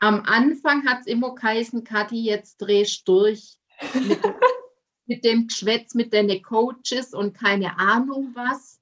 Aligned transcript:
Am 0.00 0.22
Anfang 0.24 0.86
hat 0.86 1.00
es 1.00 1.06
immer 1.06 1.34
geheißen, 1.34 1.84
Kathi, 1.84 2.22
jetzt 2.22 2.58
drehst 2.58 3.06
du 3.08 3.20
durch 3.20 3.58
mit, 3.94 4.20
mit 5.06 5.24
dem 5.24 5.48
Geschwätz 5.48 5.94
mit 5.94 6.12
den 6.12 6.42
Coaches 6.42 7.14
und 7.14 7.34
keine 7.34 7.78
Ahnung 7.78 8.32
was. 8.34 8.80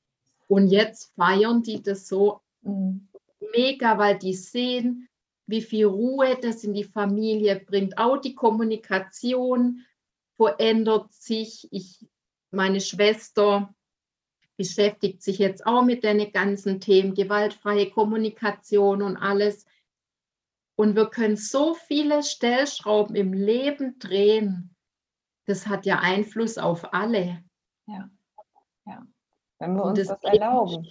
Und 0.48 0.68
jetzt 0.68 1.12
feiern 1.16 1.62
die 1.62 1.82
das 1.82 2.06
so 2.06 2.40
mhm. 2.62 3.08
mega, 3.52 3.98
weil 3.98 4.18
die 4.18 4.34
sehen, 4.34 5.08
wie 5.46 5.62
viel 5.62 5.86
Ruhe 5.86 6.36
das 6.40 6.64
in 6.64 6.74
die 6.74 6.84
Familie 6.84 7.56
bringt. 7.56 7.98
Auch 7.98 8.18
die 8.18 8.34
Kommunikation 8.34 9.84
verändert 10.36 11.12
sich. 11.12 11.68
Ich, 11.70 12.04
meine 12.50 12.80
Schwester 12.80 13.74
beschäftigt 14.56 15.22
sich 15.22 15.38
jetzt 15.38 15.66
auch 15.66 15.82
mit 15.82 16.02
den 16.02 16.32
ganzen 16.32 16.80
Themen, 16.80 17.14
gewaltfreie 17.14 17.90
Kommunikation 17.90 19.02
und 19.02 19.16
alles. 19.16 19.66
Und 20.76 20.94
wir 20.94 21.06
können 21.06 21.36
so 21.36 21.74
viele 21.74 22.22
Stellschrauben 22.22 23.16
im 23.16 23.32
Leben 23.32 23.98
drehen. 23.98 24.76
Das 25.46 25.66
hat 25.66 25.86
ja 25.86 26.00
Einfluss 26.00 26.58
auf 26.58 26.92
alle. 26.92 27.42
Ja, 27.86 28.10
ja. 28.86 29.06
Wenn 29.58 29.74
wir 29.74 29.84
uns 29.84 29.98
das, 29.98 30.08
das 30.08 30.22
erlauben. 30.22 30.86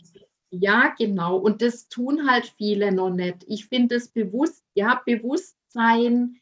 Ja, 0.50 0.94
genau. 0.98 1.38
Und 1.38 1.62
das 1.62 1.88
tun 1.88 2.30
halt 2.30 2.54
viele 2.58 2.92
noch 2.92 3.12
nicht. 3.12 3.44
Ich 3.48 3.68
finde 3.68 3.96
das 3.96 4.10
bewusst, 4.10 4.64
ja, 4.74 5.02
Bewusstsein, 5.06 6.40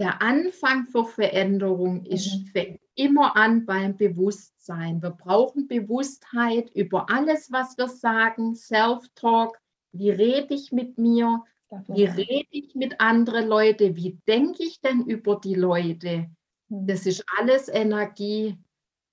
der 0.00 0.22
Anfang 0.22 0.86
für 0.86 1.04
Veränderung 1.04 2.04
ist, 2.04 2.32
mhm. 2.34 2.46
fängt 2.46 2.80
immer 2.94 3.36
an 3.36 3.66
beim 3.66 3.96
Bewusstsein. 3.96 5.02
Wir 5.02 5.10
brauchen 5.10 5.68
Bewusstheit 5.68 6.70
über 6.74 7.10
alles, 7.10 7.52
was 7.52 7.76
wir 7.76 7.88
sagen, 7.88 8.54
Self-Talk. 8.54 9.58
Wie 9.92 10.10
rede 10.10 10.54
ich 10.54 10.72
mit 10.72 10.98
mir? 10.98 11.44
Wie 11.70 12.04
rede 12.04 12.48
ich 12.50 12.74
mit 12.74 13.00
anderen 13.00 13.46
Leuten? 13.46 13.94
Wie 13.96 14.18
denke 14.26 14.62
ich 14.62 14.80
denn 14.80 15.04
über 15.04 15.36
die 15.36 15.54
Leute? 15.54 16.30
Hm. 16.68 16.86
Das 16.86 17.06
ist 17.06 17.24
alles 17.38 17.68
Energie. 17.68 18.56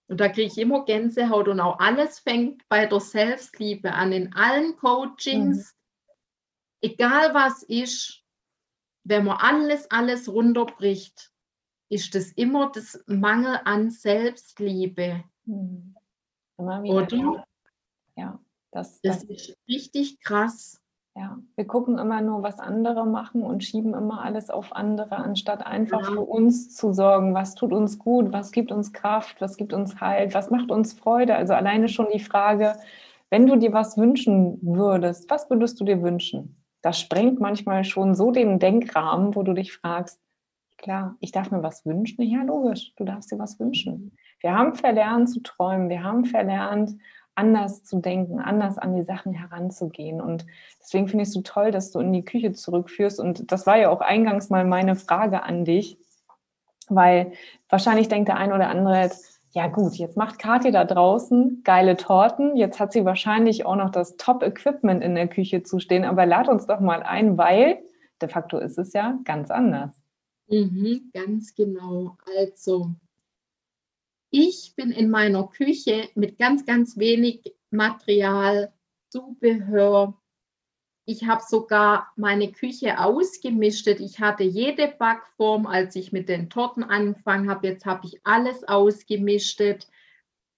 Und 0.08 0.20
da 0.20 0.30
kriege 0.30 0.48
ich 0.48 0.58
immer 0.58 0.86
Gänsehaut 0.86 1.48
und 1.48 1.60
auch 1.60 1.80
alles 1.80 2.20
fängt 2.20 2.68
bei 2.70 2.86
der 2.86 3.00
Selbstliebe 3.00 3.92
an. 3.92 4.12
In 4.12 4.34
allen 4.34 4.78
Coachings, 4.78 5.74
mhm. 5.74 6.92
egal 6.92 7.34
was 7.34 7.64
ist, 7.64 8.24
wenn 9.04 9.26
man 9.26 9.38
alles, 9.38 9.90
alles 9.90 10.30
runterbricht, 10.30 11.32
ist 11.90 12.14
das 12.14 12.32
immer 12.34 12.72
das 12.72 13.04
Mangel 13.08 13.60
an 13.66 13.90
Selbstliebe. 13.90 15.24
Mhm. 15.46 15.96
Oder? 16.58 17.46
Ja, 18.16 18.40
das, 18.72 19.02
das, 19.02 19.22
das 19.22 19.24
ist 19.24 19.58
richtig 19.68 20.20
krass. 20.20 20.82
Ja, 21.18 21.38
wir 21.56 21.66
gucken 21.66 21.98
immer 21.98 22.22
nur, 22.22 22.44
was 22.44 22.60
andere 22.60 23.06
machen 23.06 23.42
und 23.42 23.64
schieben 23.64 23.94
immer 23.94 24.22
alles 24.22 24.50
auf 24.50 24.76
andere, 24.76 25.16
anstatt 25.16 25.66
einfach 25.66 26.02
ja. 26.02 26.12
für 26.12 26.22
uns 26.22 26.76
zu 26.76 26.92
sorgen, 26.92 27.34
was 27.34 27.56
tut 27.56 27.72
uns 27.72 27.98
gut, 27.98 28.34
was 28.34 28.52
gibt 28.52 28.70
uns 28.70 28.92
Kraft, 28.92 29.40
was 29.40 29.56
gibt 29.56 29.72
uns 29.72 30.02
Halt, 30.02 30.34
was 30.34 30.50
macht 30.50 30.72
uns 30.72 30.92
Freude. 30.92 31.36
Also 31.36 31.54
alleine 31.54 31.88
schon 31.88 32.08
die 32.14 32.20
Frage, 32.20 32.76
wenn 33.30 33.48
du 33.48 33.56
dir 33.56 33.72
was 33.72 33.98
wünschen 33.98 34.60
würdest, 34.62 35.30
was 35.30 35.50
würdest 35.50 35.80
du 35.80 35.86
dir 35.86 36.04
wünschen? 36.04 36.62
Das 36.82 37.00
sprengt 37.00 37.40
manchmal 37.40 37.86
schon 37.86 38.14
so 38.14 38.32
den 38.32 38.60
Denkrahmen, 38.60 39.36
wo 39.36 39.44
du 39.44 39.54
dich 39.54 39.72
fragst, 39.72 40.20
klar, 40.78 41.16
ich 41.22 41.32
darf 41.32 41.50
mir 41.50 41.64
was 41.64 41.86
wünschen. 41.86 42.24
Ja, 42.24 42.44
logisch, 42.44 42.94
du 42.98 43.06
darfst 43.06 43.32
dir 43.32 43.40
was 43.40 43.58
wünschen. 43.58 44.18
Wir 44.42 44.54
haben 44.54 44.76
verlernt 44.76 45.30
zu 45.30 45.40
träumen, 45.42 45.88
wir 45.88 46.04
haben 46.04 46.26
verlernt, 46.26 46.98
anders 47.36 47.84
zu 47.84 48.00
denken, 48.00 48.40
anders 48.40 48.78
an 48.78 48.96
die 48.96 49.04
Sachen 49.04 49.34
heranzugehen. 49.34 50.22
Und 50.22 50.46
deswegen 50.82 51.08
finde 51.08 51.24
ich 51.24 51.30
es 51.30 51.34
so 51.34 51.42
toll, 51.42 51.72
dass 51.72 51.92
du 51.92 52.00
in 52.00 52.14
die 52.14 52.26
Küche 52.26 52.54
zurückführst. 52.54 53.20
Und 53.20 53.52
das 53.52 53.68
war 53.68 53.78
ja 53.78 53.90
auch 53.90 54.02
eingangs 54.02 54.50
mal 54.50 54.66
meine 54.66 54.96
Frage 54.96 55.44
an 55.44 55.66
dich, 55.66 55.98
weil 56.90 57.34
wahrscheinlich 57.70 58.08
denkt 58.08 58.30
der 58.30 58.38
ein 58.38 58.54
oder 58.54 58.70
andere 58.70 59.02
jetzt, 59.02 59.42
ja 59.52 59.68
gut, 59.68 59.96
jetzt 59.96 60.18
macht 60.18 60.38
Kathi 60.38 60.72
da 60.72 60.84
draußen 60.84 61.62
geile 61.64 61.96
Torten. 61.96 62.58
Jetzt 62.58 62.80
hat 62.80 62.92
sie 62.92 63.06
wahrscheinlich 63.06 63.66
auch 63.66 63.78
noch 63.78 63.90
das 63.90 64.18
Top-Equipment 64.18 65.02
in 65.02 65.16
der 65.16 65.28
Küche 65.28 65.64
zu 65.64 65.80
stehen. 65.80 66.04
Aber 66.04 66.26
lad 66.26 66.50
uns 66.50 66.68
doch 66.68 66.80
mal 66.80 67.04
ein, 67.04 67.38
weil 67.38 67.80
de 68.22 68.30
facto 68.30 68.58
ist 68.58 68.78
es 68.78 68.94
ja 68.94 69.18
ganz 69.24 69.52
anders. 69.52 69.96
Mhm, 70.48 71.10
ganz 71.14 71.56
genau. 71.56 72.18
Also, 72.38 72.92
ich 74.38 74.74
bin 74.76 74.92
in 74.92 75.10
meiner 75.10 75.48
Küche 75.48 76.10
mit 76.14 76.38
ganz, 76.38 76.66
ganz 76.66 76.98
wenig 76.98 77.56
Material, 77.70 78.74
Zubehör. 79.10 80.22
Ich 81.06 81.26
habe 81.26 81.42
sogar 81.48 82.12
meine 82.18 82.52
Küche 82.52 83.00
ausgemistet. 83.00 84.02
Ich 84.02 84.20
hatte 84.20 84.44
jede 84.44 84.90
Backform, 84.90 85.66
als 85.66 85.96
ich 85.96 86.12
mit 86.12 86.28
den 86.28 86.50
Torten 86.50 86.84
angefangen 86.84 87.50
habe. 87.50 87.68
Jetzt 87.68 87.86
habe 87.86 88.08
ich 88.08 88.20
alles 88.26 88.66
ausgemistet. 88.66 89.88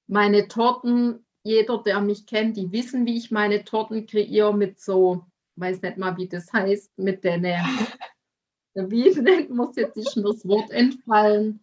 Meine 0.07 0.47
Torten, 0.47 1.23
jeder, 1.43 1.77
der 1.83 2.01
mich 2.01 2.25
kennt, 2.25 2.57
die 2.57 2.71
wissen, 2.71 3.05
wie 3.05 3.17
ich 3.17 3.29
meine 3.29 3.63
Torten 3.63 4.07
kreiere 4.07 4.55
mit 4.55 4.79
so, 4.79 5.23
weiß 5.55 5.83
nicht 5.83 5.97
mal, 5.97 6.17
wie 6.17 6.27
das 6.27 6.51
heißt, 6.51 6.97
mit 6.97 7.23
den, 7.23 7.43
wie 8.73 9.21
nennt 9.21 9.51
man 9.51 9.69
es 9.69 9.75
jetzt, 9.75 9.97
ist 9.97 10.15
mir 10.15 10.23
das 10.23 10.47
Wort 10.47 10.71
entfallen 10.71 11.59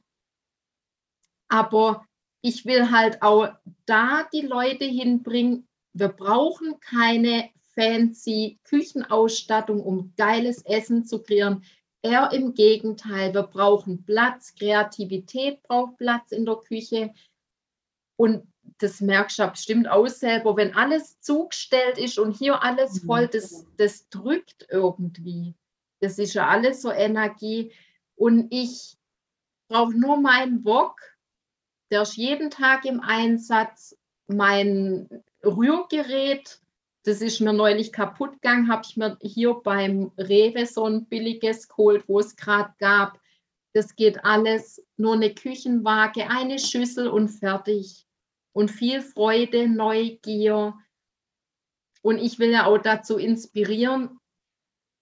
aber 1.55 2.05
ich 2.43 2.67
will 2.67 2.91
halt 2.91 3.23
auch 3.23 3.49
da 3.87 4.29
die 4.33 4.41
Leute 4.41 4.85
hinbringen. 4.85 5.69
Wir 5.93 6.09
brauchen 6.09 6.81
keine 6.81 7.51
fancy 7.77 8.59
Küchenausstattung, 8.65 9.81
um 9.81 10.13
geiles 10.17 10.63
Essen 10.67 11.05
zu 11.05 11.23
kreieren. 11.23 11.63
Eher 12.03 12.33
im 12.33 12.55
Gegenteil, 12.55 13.33
wir 13.33 13.45
brauchen 13.45 14.05
Platz, 14.05 14.55
Kreativität 14.57 15.63
braucht 15.63 15.97
Platz 15.97 16.33
in 16.33 16.45
der 16.45 16.57
Küche. 16.57 17.15
Und 18.17 18.47
das 18.79 19.01
merkst 19.01 19.39
du 19.39 19.47
bestimmt 19.47 19.89
auch 19.89 20.09
selber, 20.09 20.57
wenn 20.57 20.75
alles 20.75 21.21
zugestellt 21.21 21.99
ist 21.99 22.19
und 22.19 22.37
hier 22.37 22.63
alles 22.65 23.03
mhm. 23.03 23.07
voll, 23.07 23.29
das, 23.29 23.65
das 23.77 24.09
drückt 24.09 24.67
irgendwie. 24.71 25.55
Das 26.01 26.19
ist 26.19 26.35
ja 26.35 26.49
alles 26.49 26.83
so 26.83 26.91
Energie. 26.91 27.73
Und 28.17 28.49
ich 28.51 28.97
brauche 29.69 29.95
nur 29.95 30.21
meinen 30.21 30.65
Wok 30.65 31.14
der 31.95 32.03
ist 32.03 32.17
jeden 32.17 32.51
Tag 32.51 32.85
im 32.87 33.01
Einsatz. 33.01 33.97
Mein 34.27 35.09
Rührgerät, 35.45 36.61
das 37.05 37.21
ist 37.21 37.41
mir 37.41 37.53
neulich 37.53 37.93
kaputt 37.93 38.33
gegangen, 38.33 38.69
habe 38.69 38.83
ich 38.85 38.97
mir 38.97 39.17
hier 39.21 39.55
beim 39.55 40.11
Rewe 40.19 40.67
so 40.67 40.87
ein 40.87 41.07
billiges 41.07 41.69
geholt, 41.69 42.09
wo 42.09 42.19
es 42.19 42.35
gerade 42.35 42.75
gab. 42.81 43.21
Das 43.75 43.95
geht 43.95 44.25
alles, 44.25 44.85
nur 44.97 45.15
eine 45.15 45.33
Küchenwaage, 45.33 46.29
eine 46.29 46.59
Schüssel 46.59 47.07
und 47.07 47.29
fertig. 47.29 48.09
Und 48.53 48.73
viel 48.73 49.01
Freude, 49.01 49.69
Neugier. 49.69 50.75
Und 52.03 52.19
ich 52.19 52.41
will 52.41 52.51
ja 52.51 52.67
auch 52.67 52.79
dazu 52.79 53.19
inspirieren, 53.19 54.19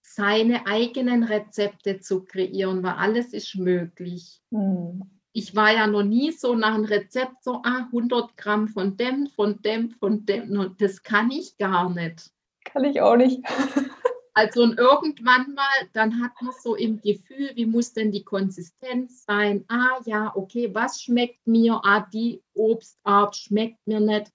seine 0.03 0.67
eigenen 0.67 1.23
Rezepte 1.23 1.99
zu 1.99 2.23
kreieren, 2.23 2.83
weil 2.83 2.93
alles 2.93 3.33
ist 3.33 3.55
möglich. 3.55 4.43
Mhm 4.51 5.12
ich 5.33 5.55
war 5.55 5.73
ja 5.73 5.87
noch 5.87 6.03
nie 6.03 6.31
so 6.31 6.53
nach 6.53 6.75
einem 6.75 6.85
Rezept 6.85 7.43
so, 7.43 7.61
ah, 7.63 7.87
100 7.91 8.37
Gramm 8.37 8.67
von 8.67 8.95
dem, 8.95 9.27
von 9.27 9.61
dem, 9.63 9.89
von 9.89 10.25
dem. 10.25 10.75
Das 10.77 11.01
kann 11.01 11.31
ich 11.31 11.57
gar 11.57 11.89
nicht. 11.89 12.31
Kann 12.63 12.85
ich 12.85 13.01
auch 13.01 13.15
nicht. 13.15 13.41
also 14.35 14.61
und 14.61 14.77
irgendwann 14.77 15.55
mal, 15.55 15.89
dann 15.93 16.23
hat 16.23 16.33
man 16.39 16.53
so 16.61 16.75
im 16.75 17.01
Gefühl, 17.01 17.51
wie 17.55 17.65
muss 17.65 17.93
denn 17.93 18.11
die 18.11 18.23
Konsistenz 18.23 19.25
sein? 19.25 19.65
Ah 19.69 19.99
ja, 20.05 20.31
okay, 20.35 20.73
was 20.73 21.01
schmeckt 21.01 21.45
mir? 21.47 21.81
Ah, 21.83 22.01
die 22.01 22.43
Obstart 22.53 23.35
schmeckt 23.35 23.79
mir 23.87 23.99
nicht. 23.99 24.31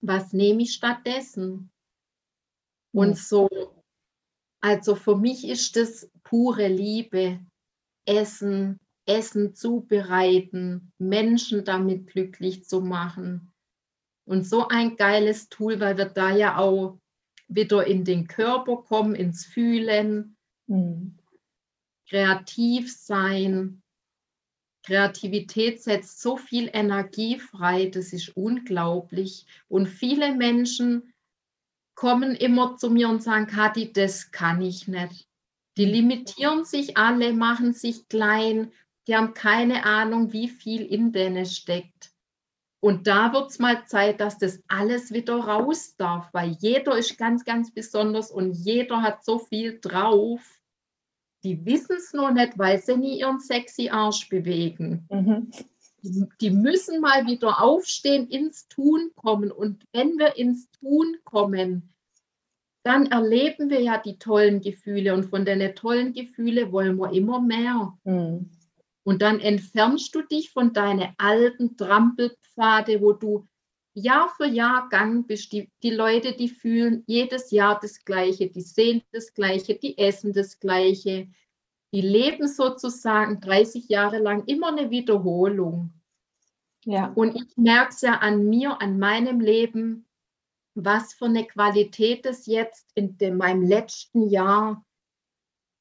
Was 0.00 0.32
nehme 0.32 0.62
ich 0.62 0.72
stattdessen? 0.72 1.70
Und 2.94 3.10
hm. 3.10 3.14
so, 3.14 3.48
also 4.62 4.94
für 4.94 5.16
mich 5.16 5.46
ist 5.46 5.76
das 5.76 6.10
pure 6.24 6.68
Liebe. 6.68 7.40
Essen, 8.04 8.80
Essen 9.06 9.54
zubereiten, 9.54 10.92
Menschen 10.98 11.64
damit 11.64 12.06
glücklich 12.06 12.64
zu 12.64 12.80
machen. 12.80 13.52
Und 14.24 14.46
so 14.46 14.68
ein 14.68 14.96
geiles 14.96 15.48
Tool, 15.48 15.80
weil 15.80 15.98
wir 15.98 16.06
da 16.06 16.30
ja 16.30 16.56
auch 16.58 16.98
wieder 17.48 17.86
in 17.86 18.04
den 18.04 18.26
Körper 18.28 18.76
kommen, 18.76 19.14
ins 19.14 19.44
Fühlen, 19.44 20.36
mhm. 20.66 21.18
kreativ 22.08 22.94
sein. 22.94 23.82
Kreativität 24.84 25.82
setzt 25.82 26.20
so 26.20 26.36
viel 26.36 26.68
Energie 26.72 27.38
frei, 27.38 27.86
das 27.86 28.12
ist 28.12 28.36
unglaublich. 28.36 29.46
Und 29.68 29.86
viele 29.86 30.34
Menschen 30.34 31.12
kommen 31.94 32.34
immer 32.34 32.76
zu 32.76 32.90
mir 32.90 33.08
und 33.08 33.22
sagen, 33.22 33.46
Kathi, 33.46 33.92
das 33.92 34.30
kann 34.30 34.60
ich 34.60 34.88
nicht. 34.88 35.28
Die 35.76 35.86
mhm. 35.86 35.92
limitieren 35.92 36.64
sich 36.64 36.96
alle, 36.96 37.32
machen 37.32 37.72
sich 37.72 38.08
klein, 38.08 38.72
die 39.06 39.16
haben 39.16 39.34
keine 39.34 39.84
Ahnung, 39.84 40.32
wie 40.32 40.48
viel 40.48 40.86
in 40.86 41.12
denen 41.12 41.46
steckt. 41.46 42.12
Und 42.80 43.06
da 43.06 43.32
wird 43.32 43.50
es 43.50 43.60
mal 43.60 43.86
Zeit, 43.86 44.20
dass 44.20 44.38
das 44.38 44.60
alles 44.66 45.12
wieder 45.12 45.36
raus 45.36 45.94
darf, 45.96 46.28
weil 46.32 46.56
jeder 46.58 46.98
ist 46.98 47.16
ganz, 47.16 47.44
ganz 47.44 47.72
besonders 47.72 48.32
und 48.32 48.54
jeder 48.54 49.02
hat 49.02 49.24
so 49.24 49.38
viel 49.38 49.78
drauf. 49.80 50.40
Die 51.44 51.64
wissen 51.64 51.96
es 51.96 52.12
noch 52.12 52.32
nicht, 52.32 52.58
weil 52.58 52.82
sie 52.82 52.96
nie 52.96 53.20
ihren 53.20 53.38
sexy 53.38 53.88
Arsch 53.88 54.28
bewegen. 54.28 55.06
Mhm. 55.10 55.50
Die, 56.02 56.26
die 56.40 56.50
müssen 56.50 57.00
mal 57.00 57.24
wieder 57.26 57.62
aufstehen, 57.62 58.28
ins 58.28 58.66
Tun 58.66 59.12
kommen. 59.14 59.52
Und 59.52 59.84
wenn 59.92 60.18
wir 60.18 60.36
ins 60.36 60.68
Tun 60.72 61.18
kommen, 61.22 61.94
dann 62.84 63.06
erleben 63.06 63.70
wir 63.70 63.80
ja 63.80 63.98
die 63.98 64.18
tollen 64.18 64.60
Gefühle. 64.60 65.14
Und 65.14 65.26
von 65.26 65.44
den 65.44 65.74
tollen 65.76 66.12
Gefühlen 66.14 66.72
wollen 66.72 66.96
wir 66.96 67.12
immer 67.12 67.40
mehr. 67.40 67.96
Mhm. 68.02 68.50
Und 69.04 69.22
dann 69.22 69.40
entfernst 69.40 70.14
du 70.14 70.22
dich 70.22 70.50
von 70.50 70.72
deinen 70.72 71.12
alten 71.18 71.76
Trampelpfade, 71.76 73.00
wo 73.00 73.12
du 73.12 73.48
Jahr 73.94 74.28
für 74.36 74.46
Jahr 74.46 74.88
gang 74.88 75.26
bist. 75.26 75.52
Die, 75.52 75.70
die 75.82 75.90
Leute, 75.90 76.32
die 76.32 76.48
fühlen 76.48 77.02
jedes 77.06 77.50
Jahr 77.50 77.78
das 77.80 78.04
Gleiche, 78.04 78.48
die 78.48 78.62
sehen 78.62 79.02
das 79.12 79.34
Gleiche, 79.34 79.74
die 79.74 79.98
essen 79.98 80.32
das 80.32 80.58
Gleiche. 80.58 81.28
Die 81.92 82.00
leben 82.00 82.48
sozusagen 82.48 83.40
30 83.40 83.88
Jahre 83.88 84.18
lang 84.18 84.44
immer 84.46 84.68
eine 84.68 84.90
Wiederholung. 84.90 85.92
Ja. 86.84 87.12
Und 87.14 87.36
ich 87.36 87.56
merke 87.56 87.90
es 87.90 88.00
ja 88.00 88.14
an 88.14 88.48
mir, 88.48 88.80
an 88.80 88.98
meinem 88.98 89.40
Leben, 89.40 90.06
was 90.74 91.12
für 91.12 91.26
eine 91.26 91.46
Qualität 91.46 92.24
es 92.24 92.46
jetzt 92.46 92.90
in 92.94 93.18
dem, 93.18 93.36
meinem 93.36 93.62
letzten 93.62 94.28
Jahr, 94.28 94.84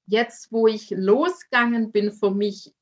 jetzt 0.06 0.52
wo 0.52 0.68
ich 0.68 0.90
losgegangen 0.90 1.94
bin 1.94 2.12
für 2.12 2.32
mich, 2.32 2.74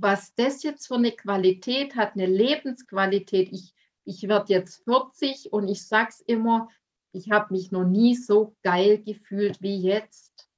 was 0.00 0.34
das 0.34 0.62
jetzt 0.62 0.86
für 0.86 0.96
eine 0.96 1.12
Qualität 1.12 1.96
hat, 1.96 2.14
eine 2.14 2.26
Lebensqualität. 2.26 3.52
Ich, 3.52 3.74
ich 4.04 4.28
werde 4.28 4.52
jetzt 4.52 4.84
40 4.84 5.52
und 5.52 5.68
ich 5.68 5.86
sage 5.86 6.10
es 6.10 6.20
immer, 6.20 6.68
ich 7.12 7.30
habe 7.30 7.54
mich 7.54 7.70
noch 7.72 7.84
nie 7.84 8.14
so 8.14 8.54
geil 8.62 9.02
gefühlt 9.02 9.60
wie 9.62 9.76
jetzt. 9.76 10.48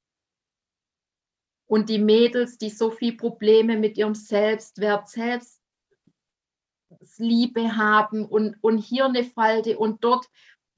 Und 1.67 1.89
die 1.89 1.99
Mädels, 1.99 2.59
die 2.59 2.71
so 2.71 2.91
viele 2.91 3.17
Probleme 3.17 3.77
mit 3.77 3.97
ihrem 3.97 4.17
Selbstwert, 4.17 5.09
Selbstliebe 6.91 7.77
haben 7.77 8.27
und, 8.27 8.57
und 8.61 8.79
hier 8.79 9.05
eine 9.05 9.23
Falte 9.25 9.79
und 9.79 10.03
dort, 10.03 10.27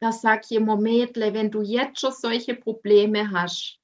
da 0.00 0.12
sage 0.12 0.42
ich 0.44 0.56
immer, 0.56 0.76
Mädle, 0.76 1.32
wenn 1.32 1.50
du 1.50 1.62
jetzt 1.62 2.00
schon 2.00 2.12
solche 2.12 2.54
Probleme 2.54 3.30
hast, 3.30 3.81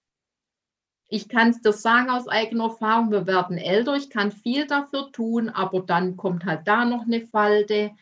ich 1.08 1.28
kann 1.28 1.50
es 1.50 1.62
dir 1.62 1.72
sagen 1.72 2.10
aus 2.10 2.28
eigener 2.28 2.64
Erfahrung, 2.64 3.10
wir 3.10 3.26
werden 3.26 3.56
älter, 3.56 3.96
ich 3.96 4.10
kann 4.10 4.30
viel 4.30 4.66
dafür 4.66 5.10
tun, 5.10 5.48
aber 5.48 5.80
dann 5.80 6.16
kommt 6.16 6.44
halt 6.44 6.68
da 6.68 6.84
noch 6.84 7.02
eine 7.02 7.26
Falte. 7.26 7.92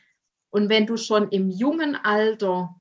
Und 0.50 0.68
wenn 0.68 0.86
du 0.86 0.96
schon 0.96 1.28
im 1.28 1.48
jungen 1.48 1.94
Alter 1.94 2.74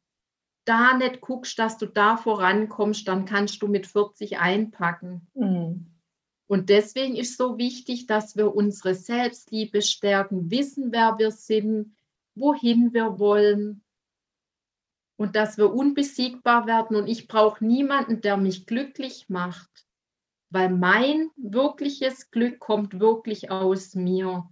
da 0.65 0.97
nicht 0.97 1.21
guckst, 1.21 1.59
dass 1.59 1.77
du 1.77 1.85
da 1.85 2.17
vorankommst, 2.17 3.07
dann 3.07 3.25
kannst 3.25 3.61
du 3.61 3.67
mit 3.67 3.85
40 3.85 4.39
einpacken. 4.39 5.27
Mhm. 5.35 5.91
Und 6.47 6.69
deswegen 6.69 7.15
ist 7.15 7.37
so 7.37 7.59
wichtig, 7.59 8.07
dass 8.07 8.35
wir 8.35 8.55
unsere 8.55 8.95
Selbstliebe 8.95 9.83
stärken, 9.83 10.49
wissen, 10.49 10.91
wer 10.91 11.19
wir 11.19 11.31
sind, 11.31 11.95
wohin 12.33 12.93
wir 12.93 13.19
wollen 13.19 13.83
und 15.17 15.35
dass 15.35 15.57
wir 15.57 15.71
unbesiegbar 15.71 16.65
werden. 16.65 16.95
Und 16.97 17.07
ich 17.07 17.27
brauche 17.27 17.63
niemanden, 17.63 18.21
der 18.21 18.37
mich 18.37 18.65
glücklich 18.65 19.29
macht 19.29 19.85
weil 20.49 20.69
mein 20.69 21.29
wirkliches 21.35 22.31
Glück 22.31 22.59
kommt 22.59 22.99
wirklich 22.99 23.51
aus 23.51 23.95
mir. 23.95 24.49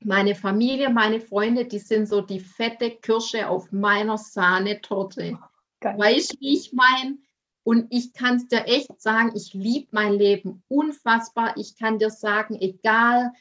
Meine 0.00 0.34
Familie, 0.34 0.90
meine 0.90 1.20
Freunde, 1.20 1.64
die 1.64 1.78
sind 1.78 2.08
so 2.08 2.20
die 2.20 2.40
fette 2.40 2.90
Kirsche 2.90 3.48
auf 3.48 3.72
meiner 3.72 4.18
Sahnetorte. 4.18 5.38
Geil. 5.80 5.98
Weißt 5.98 6.34
du, 6.34 6.40
wie 6.40 6.54
ich 6.54 6.72
meine? 6.72 7.18
Und 7.62 7.86
ich 7.90 8.12
kann 8.12 8.36
es 8.36 8.48
dir 8.48 8.66
echt 8.66 9.00
sagen, 9.00 9.32
ich 9.34 9.54
liebe 9.54 9.88
mein 9.92 10.12
Leben 10.12 10.62
unfassbar. 10.68 11.56
Ich 11.56 11.76
kann 11.78 11.98
dir 11.98 12.10
sagen, 12.10 12.56
egal 12.60 13.32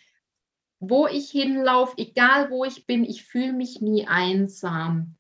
wo 0.80 1.08
ich 1.08 1.30
hinlaufe, 1.30 1.98
egal 1.98 2.50
wo 2.50 2.64
ich 2.66 2.86
bin, 2.86 3.04
ich 3.04 3.24
fühle 3.24 3.54
mich 3.54 3.82
nie 3.82 4.08
einsam 4.08 5.18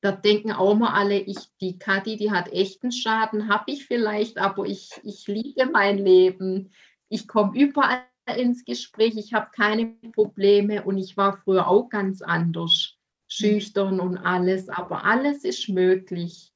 da 0.00 0.12
denken 0.12 0.52
auch 0.52 0.74
mal 0.74 0.92
alle, 0.92 1.18
ich, 1.18 1.38
die 1.60 1.78
Kathi, 1.78 2.16
die 2.16 2.30
hat 2.30 2.52
echten 2.52 2.92
Schaden, 2.92 3.48
habe 3.48 3.72
ich 3.72 3.86
vielleicht, 3.86 4.38
aber 4.38 4.66
ich, 4.66 4.90
ich 5.02 5.26
liebe 5.26 5.66
mein 5.66 5.98
Leben. 5.98 6.70
Ich 7.08 7.26
komme 7.26 7.58
überall 7.58 8.02
ins 8.36 8.64
Gespräch, 8.64 9.16
ich 9.16 9.32
habe 9.32 9.50
keine 9.54 9.86
Probleme 10.12 10.84
und 10.84 10.98
ich 10.98 11.16
war 11.16 11.38
früher 11.38 11.68
auch 11.68 11.88
ganz 11.88 12.22
anders, 12.22 12.96
schüchtern 13.28 14.00
und 14.00 14.18
alles, 14.18 14.68
aber 14.68 15.04
alles 15.04 15.44
ist 15.44 15.68
möglich. 15.68 16.52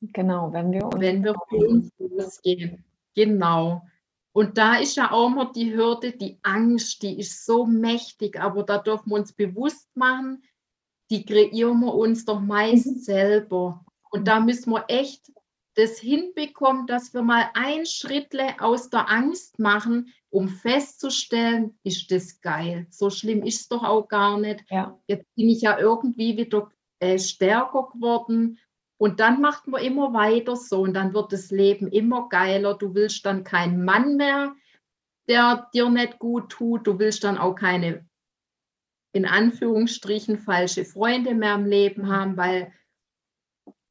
Genau, 0.00 0.52
wenn 0.52 0.72
wir 0.72 0.84
uns, 0.84 1.00
wenn 1.00 1.24
wir 1.24 1.34
uns 1.68 1.90
losgehen. 1.98 2.84
Genau. 3.14 3.82
Und 4.32 4.58
da 4.58 4.76
ist 4.76 4.96
ja 4.96 5.12
auch 5.12 5.28
immer 5.28 5.50
die 5.50 5.74
Hürde, 5.74 6.12
die 6.12 6.38
Angst, 6.42 7.02
die 7.02 7.18
ist 7.18 7.46
so 7.46 7.64
mächtig, 7.64 8.38
aber 8.38 8.64
da 8.64 8.76
dürfen 8.78 9.10
wir 9.10 9.16
uns 9.16 9.32
bewusst 9.32 9.88
machen, 9.96 10.42
die 11.10 11.24
kreieren 11.24 11.80
wir 11.80 11.94
uns 11.94 12.24
doch 12.24 12.40
meist 12.40 12.86
mhm. 12.86 12.98
selber. 12.98 13.84
Und 14.10 14.26
da 14.26 14.40
müssen 14.40 14.70
wir 14.70 14.84
echt 14.88 15.32
das 15.74 15.98
hinbekommen, 15.98 16.86
dass 16.86 17.12
wir 17.12 17.22
mal 17.22 17.50
ein 17.54 17.84
Schrittle 17.84 18.54
aus 18.60 18.88
der 18.88 19.10
Angst 19.10 19.58
machen, 19.58 20.12
um 20.30 20.48
festzustellen, 20.48 21.78
ist 21.82 22.10
das 22.10 22.40
geil. 22.40 22.86
So 22.90 23.10
schlimm 23.10 23.42
ist 23.42 23.60
es 23.60 23.68
doch 23.68 23.84
auch 23.84 24.08
gar 24.08 24.38
nicht. 24.38 24.64
Ja. 24.70 24.98
Jetzt 25.06 25.26
bin 25.34 25.48
ich 25.48 25.62
ja 25.62 25.78
irgendwie 25.78 26.36
wieder 26.36 26.70
äh, 26.98 27.18
stärker 27.18 27.90
geworden. 27.92 28.58
Und 28.98 29.20
dann 29.20 29.42
macht 29.42 29.66
man 29.66 29.82
immer 29.82 30.14
weiter 30.14 30.56
so 30.56 30.80
und 30.80 30.94
dann 30.94 31.12
wird 31.12 31.32
das 31.32 31.50
Leben 31.50 31.88
immer 31.88 32.30
geiler. 32.30 32.74
Du 32.74 32.94
willst 32.94 33.26
dann 33.26 33.44
keinen 33.44 33.84
Mann 33.84 34.16
mehr, 34.16 34.54
der 35.28 35.68
dir 35.74 35.90
nicht 35.90 36.18
gut 36.18 36.50
tut. 36.50 36.86
Du 36.86 36.98
willst 36.98 37.22
dann 37.24 37.36
auch 37.36 37.54
keine 37.54 38.05
in 39.16 39.24
Anführungsstrichen 39.24 40.38
falsche 40.38 40.84
Freunde 40.84 41.34
mehr 41.34 41.54
im 41.54 41.64
Leben 41.64 42.08
haben, 42.08 42.36
weil 42.36 42.70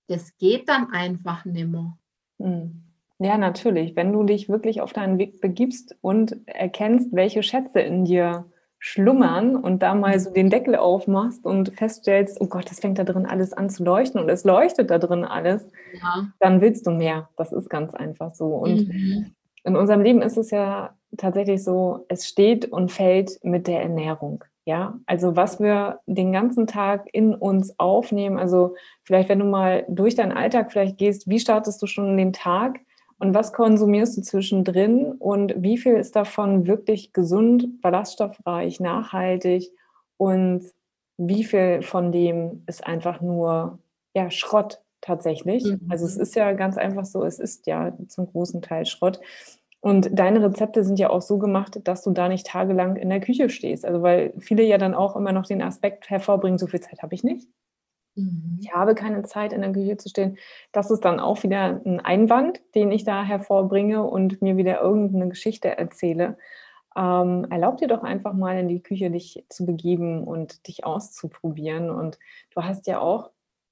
das 0.07 0.37
geht 0.37 0.69
dann 0.69 0.91
einfach 0.91 1.45
nimmer. 1.45 1.97
Hm. 2.39 2.83
Ja, 3.17 3.37
natürlich. 3.37 3.95
Wenn 3.95 4.11
du 4.11 4.23
dich 4.23 4.49
wirklich 4.49 4.81
auf 4.81 4.93
deinen 4.93 5.17
Weg 5.17 5.41
begibst 5.41 5.95
und 6.01 6.37
erkennst, 6.47 7.13
welche 7.13 7.43
Schätze 7.43 7.79
in 7.79 8.05
dir 8.05 8.45
schlummern 8.77 9.55
und 9.55 9.81
da 9.81 9.95
mal 9.95 10.19
so 10.19 10.31
den 10.31 10.51
Deckel 10.51 10.75
aufmachst 10.75 11.43
und 11.43 11.73
feststellst, 11.75 12.39
oh 12.39 12.45
Gott, 12.45 12.69
das 12.69 12.81
fängt 12.81 12.99
da 12.99 13.03
drin 13.03 13.25
alles 13.25 13.51
an 13.53 13.69
zu 13.69 13.83
leuchten 13.83 14.21
und 14.21 14.29
es 14.29 14.43
leuchtet 14.43 14.91
da 14.91 14.99
drin 14.99 15.23
alles, 15.23 15.67
ja. 15.93 16.27
dann 16.39 16.61
willst 16.61 16.85
du 16.85 16.91
mehr. 16.91 17.29
Das 17.35 17.51
ist 17.51 17.69
ganz 17.69 17.95
einfach 17.95 18.35
so. 18.35 18.47
Und 18.47 18.89
mhm. 18.89 19.33
in 19.63 19.75
unserem 19.75 20.01
Leben 20.01 20.21
ist 20.21 20.37
es 20.37 20.51
ja 20.51 20.95
tatsächlich 21.17 21.63
so, 21.63 22.05
es 22.09 22.27
steht 22.27 22.65
und 22.65 22.91
fällt 22.91 23.43
mit 23.43 23.65
der 23.65 23.81
Ernährung. 23.81 24.43
Ja, 24.65 24.99
also 25.05 25.35
was 25.35 25.59
wir 25.59 25.99
den 26.07 26.33
ganzen 26.33 26.65
Tag 26.65 27.07
in 27.13 27.35
uns 27.35 27.79
aufnehmen, 27.79 28.39
also 28.39 28.75
vielleicht 29.03 29.29
wenn 29.29 29.39
du 29.39 29.45
mal 29.45 29.85
durch 29.87 30.15
deinen 30.15 30.31
Alltag 30.31 30.71
vielleicht 30.71 30.97
gehst, 30.97 31.29
wie 31.29 31.39
startest 31.39 31.81
du 31.83 31.87
schon 31.87 32.17
den 32.17 32.33
Tag 32.33 32.79
und 33.19 33.35
was 33.35 33.53
konsumierst 33.53 34.17
du 34.17 34.21
zwischendrin 34.23 35.11
und 35.13 35.53
wie 35.57 35.77
viel 35.77 35.93
ist 35.93 36.15
davon 36.15 36.65
wirklich 36.65 37.13
gesund, 37.13 37.79
ballaststoffreich, 37.81 38.79
nachhaltig 38.79 39.71
und 40.17 40.65
wie 41.17 41.43
viel 41.43 41.83
von 41.83 42.11
dem 42.11 42.63
ist 42.65 42.85
einfach 42.85 43.21
nur 43.21 43.77
ja, 44.15 44.31
Schrott 44.31 44.81
tatsächlich. 45.01 45.63
Mhm. 45.63 45.81
Also 45.89 46.05
es 46.05 46.17
ist 46.17 46.35
ja 46.35 46.51
ganz 46.53 46.77
einfach 46.77 47.05
so, 47.05 47.23
es 47.23 47.39
ist 47.39 47.67
ja 47.67 47.95
zum 48.07 48.27
großen 48.27 48.61
Teil 48.61 48.85
Schrott. 48.85 49.21
Und 49.85 50.17
deine 50.17 50.41
Rezepte 50.41 50.83
sind 50.83 50.97
ja 50.97 51.11
auch 51.11 51.21
so 51.21 51.37
gemacht, 51.37 51.79
dass 51.83 52.01
du 52.01 52.09
da 52.09 52.27
nicht 52.27 52.47
tagelang 52.47 52.95
in 52.95 53.07
der 53.11 53.19
Küche 53.19 53.51
stehst. 53.51 53.85
Also 53.85 54.01
weil 54.01 54.33
viele 54.39 54.63
ja 54.63 54.79
dann 54.79 54.95
auch 54.95 55.15
immer 55.15 55.31
noch 55.31 55.45
den 55.45 55.61
Aspekt 55.61 56.09
hervorbringen, 56.09 56.57
so 56.57 56.65
viel 56.65 56.79
Zeit 56.79 57.03
habe 57.03 57.13
ich 57.13 57.23
nicht. 57.23 57.47
Mhm. 58.15 58.57
Ich 58.59 58.73
habe 58.73 58.95
keine 58.95 59.21
Zeit, 59.21 59.53
in 59.53 59.61
der 59.61 59.73
Küche 59.73 59.95
zu 59.97 60.09
stehen. 60.09 60.39
Das 60.71 60.89
ist 60.89 61.01
dann 61.01 61.19
auch 61.19 61.43
wieder 61.43 61.81
ein 61.85 61.99
Einwand, 61.99 62.63
den 62.73 62.91
ich 62.91 63.03
da 63.03 63.23
hervorbringe 63.23 64.01
und 64.01 64.41
mir 64.41 64.57
wieder 64.57 64.81
irgendeine 64.81 65.29
Geschichte 65.29 65.77
erzähle. 65.77 66.39
Ähm, 66.97 67.45
erlaub 67.51 67.77
dir 67.77 67.87
doch 67.87 68.01
einfach 68.01 68.33
mal 68.33 68.57
in 68.57 68.67
die 68.67 68.81
Küche 68.81 69.11
dich 69.11 69.45
zu 69.49 69.67
begeben 69.67 70.23
und 70.23 70.67
dich 70.67 70.83
auszuprobieren. 70.83 71.91
Und 71.91 72.17
du 72.55 72.63
hast 72.63 72.87
ja 72.87 73.01
auch 73.01 73.29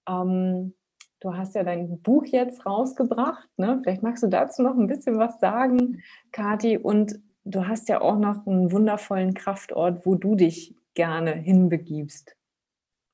ähm, 0.08 0.76
Du 1.24 1.34
hast 1.34 1.56
ja 1.56 1.64
dein 1.64 2.02
Buch 2.02 2.26
jetzt 2.26 2.66
rausgebracht. 2.66 3.48
Ne? 3.56 3.80
Vielleicht 3.82 4.04
magst 4.04 4.24
du 4.24 4.28
dazu 4.28 4.62
noch 4.62 4.76
ein 4.76 4.88
bisschen 4.88 5.18
was 5.18 5.40
sagen, 5.40 6.04
Kathi. 6.34 6.78
Und 6.78 7.18
du 7.46 7.66
hast 7.66 7.88
ja 7.88 8.02
auch 8.02 8.20
noch 8.20 8.46
einen 8.46 8.74
wundervollen 8.74 9.34
Kraftort, 9.34 10.06
wo 10.06 10.16
du 10.16 10.36
dich 10.36 10.76
gerne 10.96 11.32
hinbegibst. 11.32 12.36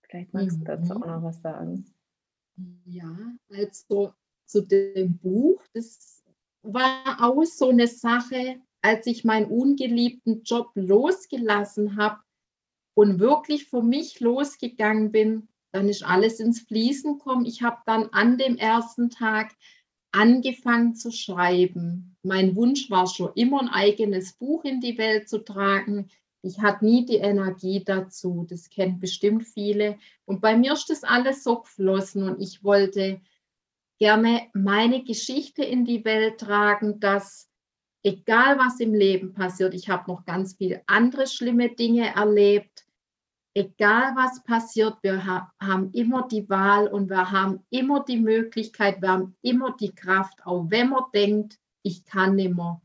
Vielleicht 0.01 0.34
magst 0.34 0.58
mhm. 0.58 0.63
du 0.63 0.66
dazu 0.66 0.96
auch 0.96 1.06
noch 1.06 1.22
was 1.22 1.39
sagen. 1.44 1.86
Ja, 2.86 3.16
also 3.51 4.16
zu 4.48 4.62
dem 4.63 5.20
Buch, 5.20 5.62
das 5.74 6.24
war 6.63 7.18
auch 7.22 7.44
so 7.44 7.70
eine 7.70 7.86
Sache, 7.86 8.60
als 8.82 9.06
ich 9.06 9.24
meinen 9.24 9.51
ungeliebten 9.51 10.42
Job 10.42 10.72
losgelassen 10.74 11.96
habe 11.96 12.22
und 12.96 13.20
wirklich 13.20 13.70
für 13.70 13.84
mich 13.84 14.20
losgegangen 14.20 15.12
bin, 15.12 15.49
dann 15.71 15.88
ist 15.88 16.03
alles 16.03 16.39
ins 16.39 16.61
Fließen 16.61 17.17
gekommen. 17.17 17.45
Ich 17.45 17.61
habe 17.61 17.77
dann 17.85 18.09
an 18.11 18.38
dem 18.38 18.57
ersten 18.57 19.09
Tag 19.09 19.55
angefangen 20.11 20.95
zu 20.95 21.11
schreiben. 21.11 22.15
Mein 22.23 22.55
Wunsch 22.55 22.89
war 22.89 23.07
schon 23.07 23.31
immer 23.35 23.61
ein 23.61 23.69
eigenes 23.69 24.33
Buch 24.33 24.63
in 24.63 24.81
die 24.81 24.97
Welt 24.97 25.29
zu 25.29 25.39
tragen. 25.39 26.09
Ich 26.41 26.59
hatte 26.59 26.85
nie 26.85 27.05
die 27.05 27.17
Energie 27.17 27.83
dazu. 27.83 28.45
Das 28.49 28.69
kennen 28.69 28.99
bestimmt 28.99 29.45
viele. 29.45 29.97
Und 30.25 30.41
bei 30.41 30.57
mir 30.57 30.73
ist 30.73 30.89
das 30.89 31.03
alles 31.03 31.43
so 31.43 31.59
geflossen 31.59 32.23
und 32.23 32.41
ich 32.41 32.63
wollte 32.63 33.21
gerne 33.99 34.47
meine 34.53 35.03
Geschichte 35.03 35.63
in 35.63 35.85
die 35.85 36.05
Welt 36.05 36.39
tragen, 36.39 36.99
dass 36.99 37.49
egal 38.03 38.57
was 38.57 38.79
im 38.79 38.93
Leben 38.93 39.33
passiert, 39.33 39.73
ich 39.73 39.89
habe 39.89 40.09
noch 40.09 40.25
ganz 40.25 40.55
viele 40.55 40.81
andere 40.88 41.27
schlimme 41.27 41.69
Dinge 41.69 42.15
erlebt, 42.15 42.85
egal 43.53 44.15
was 44.15 44.44
passiert, 44.44 44.98
wir 45.01 45.25
ha 45.25 45.51
haben 45.60 45.91
immer 45.94 46.27
die 46.27 46.50
Wahl 46.50 46.88
und 46.88 47.10
wir 47.10 47.32
haben 47.32 47.65
immer 47.70 48.03
die 48.03 48.20
Möglichkeit, 48.20 49.01
wir 49.01 49.10
haben 49.10 49.36
immer 49.41 49.75
die 49.79 49.94
Kraft, 49.94 50.46
auch 50.46 50.65
wenn 50.70 50.89
man 50.89 51.03
denkt, 51.13 51.60
ich 51.84 52.06
kann 52.06 52.36
nicht 52.36 52.56
mehr. 52.56 52.82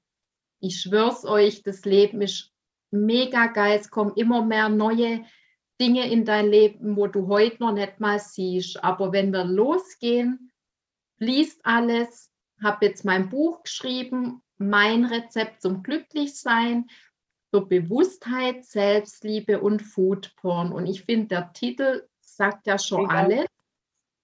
Ich 0.60 0.80
schwör's 0.80 1.24
euch, 1.24 1.62
das 1.62 1.84
Leben 1.84 2.22
ist 2.22 2.52
mega 2.90 3.46
geil. 3.46 3.78
Es 3.78 3.90
kommen 3.90 4.14
immer 4.16 4.44
mehr 4.44 4.68
neue 4.68 5.24
Dinge 5.80 6.10
in 6.10 6.24
dein 6.24 6.48
Leben, 6.48 6.96
wo 6.96 7.06
du 7.06 7.26
heute 7.28 7.62
noch 7.62 7.72
nicht 7.72 8.00
mal 8.00 8.18
siehst. 8.18 8.82
Aber 8.82 9.12
wenn 9.12 9.32
wir 9.32 9.44
losgehen, 9.44 10.50
fließt 11.18 11.60
alles. 11.64 12.30
Habe 12.62 12.86
jetzt 12.86 13.04
mein 13.04 13.28
Buch 13.28 13.64
geschrieben, 13.64 14.40
mein 14.56 15.04
Rezept 15.04 15.60
zum 15.60 15.82
Glücklichsein 15.82 16.86
für 17.54 17.66
Bewusstheit, 17.66 18.64
Selbstliebe 18.64 19.60
und 19.60 19.80
Foodporn. 19.80 20.72
Und 20.72 20.86
ich 20.86 21.04
finde, 21.04 21.28
der 21.28 21.52
Titel 21.52 22.02
sagt 22.20 22.66
ja 22.66 22.80
schon 22.80 23.04
Egal. 23.04 23.16
alles, 23.16 23.46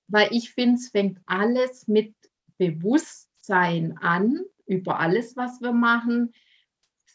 weil 0.08 0.28
ich 0.32 0.50
finde, 0.50 0.75
es 0.75 0.88
fängt 0.88 1.20
alles 1.26 1.87
mit 1.87 2.12
Bewusstsein 2.58 3.96
an, 3.99 4.40
über 4.66 4.99
alles, 4.99 5.37
was 5.37 5.60
wir 5.60 5.72
machen. 5.72 6.34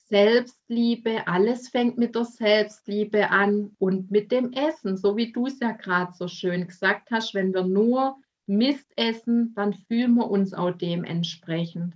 Selbstliebe, 0.07 1.27
alles 1.27 1.67
fängt 1.67 1.98
mit 1.98 2.15
der 2.15 2.24
Selbstliebe 2.24 3.29
an 3.31 3.75
und 3.77 4.10
mit 4.10 4.31
dem 4.31 4.53
Essen, 4.53 4.95
so 4.95 5.17
wie 5.17 5.34
du 5.34 5.48
es 5.48 5.60
ja 5.60 5.74
gerade 5.74 6.13
so 6.13 6.29
schön 6.29 6.67
gesagt 6.67 7.12
hast, 7.12 7.34
wenn 7.34 7.53
wir 7.53 7.63
nur 7.63 8.15
Mist 8.45 8.89
essen, 8.95 9.53
dann 9.55 9.74
fühlen 9.74 10.13
wir 10.13 10.31
uns 10.31 10.53
auch 10.53 10.72
dementsprechend. 10.72 11.93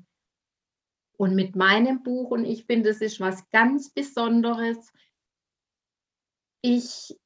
Und 1.20 1.36
mit 1.36 1.58
meinem 1.58 2.02
Buch, 2.02 2.32
und 2.32 2.46
ich 2.46 2.64
finde, 2.64 2.90
das 2.90 3.02
ist 3.02 3.20
was 3.20 3.50
ganz 3.50 3.90
Besonderes, 3.90 4.94
ich, 6.62 7.20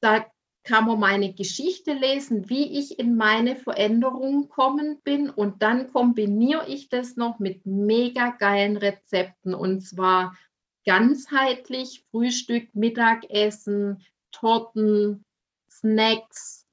da 0.00 0.26
kann 0.64 0.86
man 0.86 0.98
meine 0.98 1.32
Geschichte 1.32 1.92
lesen, 1.92 2.50
wie 2.50 2.76
ich 2.76 2.98
in 2.98 3.14
meine 3.14 3.54
Veränderung 3.54 4.48
kommen 4.48 5.00
bin. 5.02 5.30
Und 5.30 5.62
dann 5.62 5.92
kombiniere 5.92 6.68
ich 6.68 6.88
das 6.88 7.14
noch 7.14 7.38
mit 7.38 7.64
mega 7.64 8.30
geilen 8.30 8.76
Rezepten. 8.76 9.54
Und 9.54 9.82
zwar 9.82 10.36
ganzheitlich 10.84 12.04
Frühstück, 12.10 12.74
Mittagessen, 12.74 14.04
Torten, 14.32 15.24
Snacks. 15.70 16.66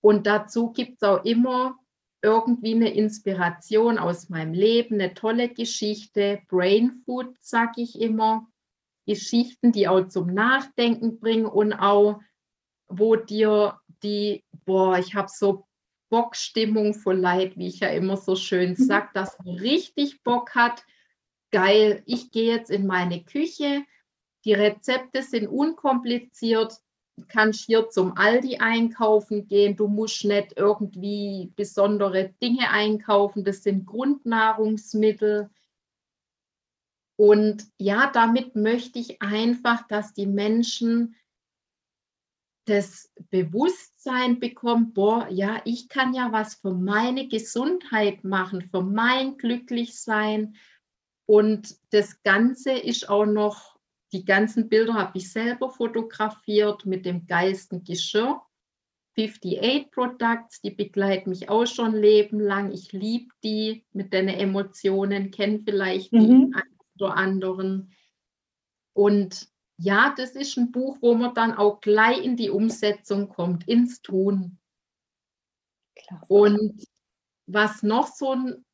Und 0.00 0.26
dazu 0.26 0.72
gibt 0.72 1.02
es 1.02 1.08
auch 1.08 1.24
immer 1.26 1.78
irgendwie 2.24 2.74
eine 2.74 2.92
Inspiration 2.92 3.98
aus 3.98 4.30
meinem 4.30 4.54
Leben, 4.54 4.94
eine 4.94 5.12
tolle 5.12 5.50
Geschichte, 5.50 6.40
Brain 6.48 7.02
Food, 7.04 7.36
sage 7.38 7.82
ich 7.82 8.00
immer. 8.00 8.48
Geschichten, 9.06 9.70
die 9.70 9.86
auch 9.86 10.08
zum 10.08 10.28
Nachdenken 10.28 11.20
bringen 11.20 11.44
und 11.44 11.74
auch, 11.74 12.20
wo 12.88 13.16
dir 13.16 13.78
die, 14.02 14.42
boah, 14.64 14.98
ich 14.98 15.14
habe 15.14 15.28
so 15.30 15.66
Bockstimmung 16.08 16.94
vor 16.94 17.12
Leid, 17.12 17.58
wie 17.58 17.68
ich 17.68 17.80
ja 17.80 17.88
immer 17.88 18.16
so 18.16 18.34
schön 18.34 18.70
mhm. 18.70 18.76
sage, 18.76 19.10
dass 19.12 19.38
man 19.44 19.56
richtig 19.56 20.22
Bock 20.22 20.54
hat. 20.54 20.82
Geil, 21.50 22.02
ich 22.06 22.30
gehe 22.30 22.54
jetzt 22.54 22.70
in 22.70 22.86
meine 22.86 23.22
Küche. 23.24 23.84
Die 24.46 24.54
Rezepte 24.54 25.22
sind 25.22 25.46
unkompliziert 25.46 26.72
kannst 27.28 27.66
hier 27.66 27.88
zum 27.90 28.16
Aldi 28.16 28.58
einkaufen 28.58 29.46
gehen. 29.46 29.76
Du 29.76 29.88
musst 29.88 30.24
nicht 30.24 30.54
irgendwie 30.56 31.52
besondere 31.56 32.34
Dinge 32.42 32.70
einkaufen. 32.70 33.44
Das 33.44 33.62
sind 33.62 33.86
Grundnahrungsmittel. 33.86 35.50
Und 37.16 37.66
ja, 37.78 38.10
damit 38.12 38.56
möchte 38.56 38.98
ich 38.98 39.22
einfach, 39.22 39.86
dass 39.86 40.14
die 40.14 40.26
Menschen 40.26 41.14
das 42.66 43.12
Bewusstsein 43.30 44.40
bekommen, 44.40 44.94
boah, 44.94 45.28
ja, 45.30 45.60
ich 45.64 45.88
kann 45.88 46.14
ja 46.14 46.32
was 46.32 46.54
für 46.54 46.72
meine 46.72 47.28
Gesundheit 47.28 48.24
machen, 48.24 48.62
für 48.70 48.82
mein 48.82 49.36
Glücklichsein. 49.36 50.56
Und 51.26 51.76
das 51.90 52.22
Ganze 52.22 52.72
ist 52.72 53.08
auch 53.08 53.26
noch 53.26 53.73
die 54.14 54.24
ganzen 54.24 54.68
Bilder 54.68 54.94
habe 54.94 55.18
ich 55.18 55.30
selber 55.30 55.70
fotografiert 55.70 56.86
mit 56.86 57.04
dem 57.04 57.26
geilsten 57.26 57.82
Geschirr. 57.82 58.40
58 59.16 59.90
Products, 59.90 60.60
die 60.60 60.70
begleiten 60.70 61.30
mich 61.30 61.48
auch 61.48 61.66
schon 61.66 61.94
Leben 61.94 62.40
lang. 62.40 62.72
Ich 62.72 62.92
liebe 62.92 63.32
die 63.42 63.84
mit 63.92 64.12
den 64.12 64.28
Emotionen, 64.28 65.30
kenne 65.30 65.62
vielleicht 65.64 66.12
mhm. 66.12 66.20
die 66.20 66.54
einen 66.54 66.78
oder 66.98 67.16
anderen. 67.16 67.92
Und 68.92 69.48
ja, 69.78 70.14
das 70.16 70.30
ist 70.30 70.56
ein 70.56 70.70
Buch, 70.70 70.98
wo 71.00 71.14
man 71.14 71.34
dann 71.34 71.52
auch 71.52 71.80
gleich 71.80 72.24
in 72.24 72.36
die 72.36 72.50
Umsetzung 72.50 73.28
kommt, 73.28 73.66
ins 73.66 74.00
Tun. 74.00 74.58
Klasse. 75.96 76.26
Und 76.28 76.84
was 77.46 77.82
noch 77.82 78.06
so 78.06 78.32
ein 78.32 78.64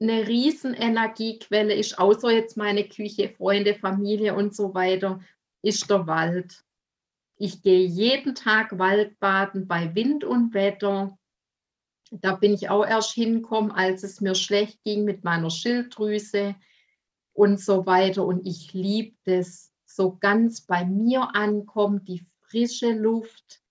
eine 0.00 0.28
riesen 0.28 0.74
Energiequelle 0.74 1.74
ist, 1.74 1.98
außer 1.98 2.30
jetzt 2.30 2.56
meine 2.56 2.86
Küche, 2.86 3.30
Freunde, 3.30 3.74
Familie 3.74 4.34
und 4.34 4.54
so 4.54 4.74
weiter, 4.74 5.20
ist 5.62 5.88
der 5.90 6.06
Wald. 6.06 6.64
Ich 7.38 7.62
gehe 7.62 7.86
jeden 7.86 8.34
Tag 8.34 8.78
Waldbaden 8.78 9.66
bei 9.66 9.94
Wind 9.94 10.24
und 10.24 10.54
Wetter. 10.54 11.18
Da 12.10 12.36
bin 12.36 12.54
ich 12.54 12.68
auch 12.68 12.84
erst 12.84 13.12
hingekommen, 13.12 13.72
als 13.72 14.02
es 14.02 14.20
mir 14.20 14.34
schlecht 14.34 14.82
ging 14.84 15.04
mit 15.04 15.24
meiner 15.24 15.50
Schilddrüse 15.50 16.54
und 17.32 17.60
so 17.60 17.84
weiter. 17.86 18.24
Und 18.24 18.46
ich 18.46 18.72
liebe 18.72 19.16
das, 19.24 19.72
so 19.86 20.16
ganz 20.18 20.60
bei 20.60 20.84
mir 20.84 21.34
ankommt, 21.34 22.06
die 22.08 22.26
frische 22.42 22.92
Luft. 22.92 23.62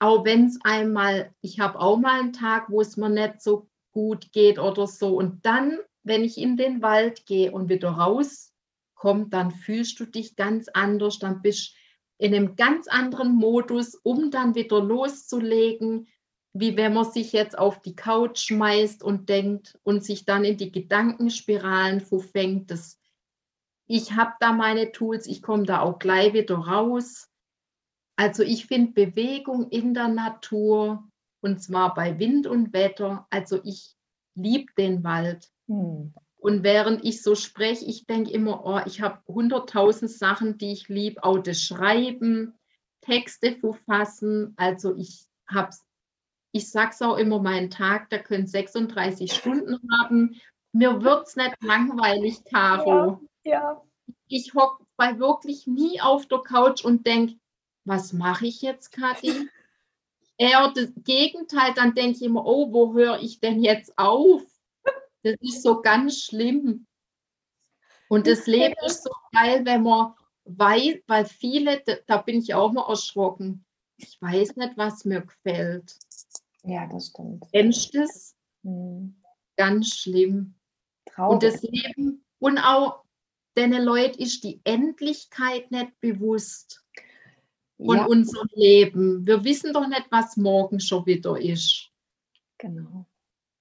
Auch 0.00 0.24
wenn 0.24 0.46
es 0.46 0.58
einmal, 0.62 1.34
ich 1.40 1.60
habe 1.60 1.78
auch 1.78 1.98
mal 1.98 2.20
einen 2.20 2.32
Tag, 2.32 2.70
wo 2.70 2.80
es 2.80 2.96
mir 2.96 3.10
nicht 3.10 3.42
so 3.42 3.68
gut 3.98 4.30
geht 4.30 4.60
oder 4.60 4.86
so. 4.86 5.16
Und 5.16 5.44
dann, 5.44 5.76
wenn 6.04 6.22
ich 6.22 6.38
in 6.38 6.56
den 6.56 6.82
Wald 6.82 7.26
gehe 7.26 7.50
und 7.50 7.68
wieder 7.68 7.90
rauskomme, 7.90 9.26
dann 9.28 9.50
fühlst 9.50 9.98
du 9.98 10.06
dich 10.06 10.36
ganz 10.36 10.68
anders, 10.68 11.18
dann 11.18 11.42
bist 11.42 11.74
du 11.74 11.78
in 12.18 12.32
einem 12.32 12.54
ganz 12.54 12.86
anderen 12.86 13.34
Modus, 13.34 13.96
um 13.96 14.30
dann 14.30 14.54
wieder 14.54 14.80
loszulegen, 14.80 16.06
wie 16.52 16.76
wenn 16.76 16.94
man 16.94 17.10
sich 17.10 17.32
jetzt 17.32 17.58
auf 17.58 17.80
die 17.82 17.96
Couch 17.96 18.38
schmeißt 18.38 19.02
und 19.02 19.28
denkt 19.28 19.78
und 19.82 20.04
sich 20.04 20.24
dann 20.24 20.44
in 20.44 20.56
die 20.56 20.70
Gedankenspiralen 20.70 22.00
verfängt. 22.00 22.70
Das, 22.70 23.00
ich 23.86 24.12
habe 24.12 24.32
da 24.38 24.52
meine 24.52 24.92
Tools, 24.92 25.26
ich 25.26 25.42
komme 25.42 25.64
da 25.64 25.80
auch 25.80 25.98
gleich 25.98 26.34
wieder 26.34 26.56
raus. 26.56 27.28
Also 28.16 28.44
ich 28.44 28.66
finde 28.66 28.92
Bewegung 28.92 29.70
in 29.70 29.92
der 29.92 30.08
Natur 30.08 31.07
und 31.48 31.62
zwar 31.62 31.94
bei 31.94 32.18
Wind 32.18 32.46
und 32.46 32.72
Wetter. 32.72 33.26
Also 33.30 33.60
ich 33.64 33.94
liebe 34.34 34.72
den 34.76 35.02
Wald. 35.02 35.50
Hm. 35.66 36.12
Und 36.36 36.62
während 36.62 37.04
ich 37.04 37.22
so 37.22 37.34
spreche, 37.34 37.84
ich 37.84 38.06
denke 38.06 38.30
immer, 38.30 38.64
oh, 38.64 38.80
ich 38.86 39.00
habe 39.00 39.20
hunderttausend 39.26 40.10
Sachen, 40.10 40.58
die 40.58 40.72
ich 40.72 40.88
liebe, 40.88 41.24
auch 41.24 41.38
das 41.38 41.60
Schreiben, 41.60 42.54
Texte 43.00 43.52
verfassen. 43.52 44.54
Also 44.56 44.94
ich 44.94 45.24
habe 45.48 45.70
ich 46.52 46.70
sage 46.70 46.90
es 46.92 47.02
auch 47.02 47.16
immer, 47.16 47.40
mein 47.40 47.70
Tag, 47.70 48.10
der 48.10 48.22
können 48.22 48.46
36 48.46 49.32
Stunden 49.32 49.78
haben. 49.98 50.40
Mir 50.72 51.02
wird 51.02 51.26
es 51.26 51.36
nicht 51.36 51.54
langweilig, 51.62 52.44
Caro. 52.44 53.20
Ja, 53.44 53.52
ja. 53.52 53.82
Ich 54.28 54.54
hocke 54.54 54.84
bei 54.96 55.18
wirklich 55.18 55.66
nie 55.66 56.00
auf 56.00 56.26
der 56.26 56.38
Couch 56.38 56.84
und 56.84 57.06
denke, 57.06 57.34
was 57.84 58.12
mache 58.12 58.46
ich 58.46 58.62
jetzt, 58.62 58.92
Kathi? 58.92 59.48
Eher 60.38 60.72
das 60.74 60.92
Gegenteil, 61.04 61.74
dann 61.74 61.94
denke 61.94 62.16
ich 62.16 62.22
immer, 62.22 62.46
oh, 62.46 62.72
wo 62.72 62.94
höre 62.94 63.20
ich 63.20 63.40
denn 63.40 63.62
jetzt 63.62 63.92
auf? 63.98 64.42
Das 65.22 65.34
ist 65.40 65.62
so 65.62 65.82
ganz 65.82 66.22
schlimm. 66.22 66.86
Und 68.08 68.26
das 68.26 68.46
Leben 68.46 68.76
ist 68.86 69.02
so 69.02 69.10
geil, 69.32 69.66
wenn 69.66 69.82
man 69.82 70.14
weiß, 70.44 71.00
weil 71.06 71.26
viele, 71.26 71.82
da 72.06 72.18
bin 72.18 72.38
ich 72.38 72.54
auch 72.54 72.72
mal 72.72 72.88
erschrocken, 72.88 73.66
ich 73.96 74.22
weiß 74.22 74.56
nicht, 74.56 74.76
was 74.76 75.04
mir 75.04 75.22
gefällt. 75.22 75.98
Ja, 76.62 76.86
das 76.86 77.08
stimmt. 77.08 77.44
Kennst 77.52 77.94
das? 77.94 78.36
Hm. 78.62 79.20
Ganz 79.56 79.96
schlimm. 79.96 80.54
Traurig. 81.06 81.32
Und 81.32 81.42
das 81.42 81.62
Leben 81.62 82.24
und 82.38 82.58
auch 82.58 83.02
den 83.56 83.72
Leuten 83.72 84.22
ist 84.22 84.44
die 84.44 84.60
Endlichkeit 84.62 85.70
nicht 85.72 86.00
bewusst 86.00 86.84
von 87.78 87.96
ja. 87.96 88.04
unserem 88.04 88.48
Leben. 88.54 89.26
Wir 89.26 89.44
wissen 89.44 89.72
doch 89.72 89.86
nicht, 89.86 90.06
was 90.10 90.36
morgen 90.36 90.80
schon 90.80 91.06
wieder 91.06 91.40
ist. 91.40 91.90
Genau. 92.58 93.06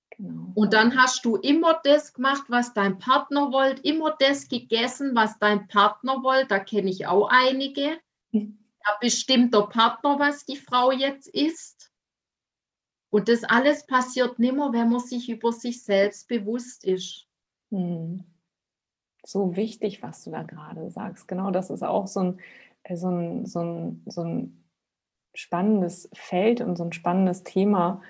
genau. 0.09 0.51
Und 0.55 0.73
dann 0.73 0.97
hast 0.97 1.23
du 1.23 1.35
immer 1.35 1.79
das 1.83 2.13
gemacht, 2.13 2.45
was 2.49 2.73
dein 2.73 2.97
Partner 2.97 3.51
wollte, 3.51 3.83
immer 3.83 4.15
das 4.19 4.47
gegessen, 4.47 5.15
was 5.15 5.37
dein 5.39 5.67
Partner 5.67 6.23
wollte. 6.23 6.47
Da 6.47 6.59
kenne 6.59 6.89
ich 6.89 7.07
auch 7.07 7.29
einige. 7.29 7.99
Da 8.85 8.93
bestimmt 9.01 9.53
der 9.53 9.63
Partner, 9.63 10.17
was 10.17 10.45
die 10.45 10.55
Frau 10.55 10.91
jetzt 10.93 11.27
isst. 11.27 11.91
Und 13.09 13.27
das 13.27 13.43
alles 13.43 13.85
passiert 13.85 14.39
nimmer, 14.39 14.71
wenn 14.71 14.89
man 14.89 15.01
sich 15.01 15.27
über 15.27 15.51
sich 15.51 15.83
selbst 15.83 16.29
bewusst 16.29 16.85
ist. 16.85 17.27
Hm. 17.69 18.23
So 19.25 19.57
wichtig, 19.57 20.01
was 20.01 20.23
du 20.23 20.31
da 20.31 20.43
gerade 20.43 20.89
sagst. 20.89 21.27
Genau, 21.27 21.51
das 21.51 21.69
ist 21.69 21.83
auch 21.83 22.07
so 22.07 22.21
ein 22.21 22.39
so 22.95 23.09
ein, 23.09 23.45
so 23.45 23.59
ein, 23.59 24.03
so 24.05 24.21
ein 24.21 24.63
spannendes 25.33 26.09
Feld 26.13 26.61
und 26.61 26.77
so 26.77 26.83
ein 26.83 26.93
spannendes 26.93 27.43
Thema. 27.43 28.01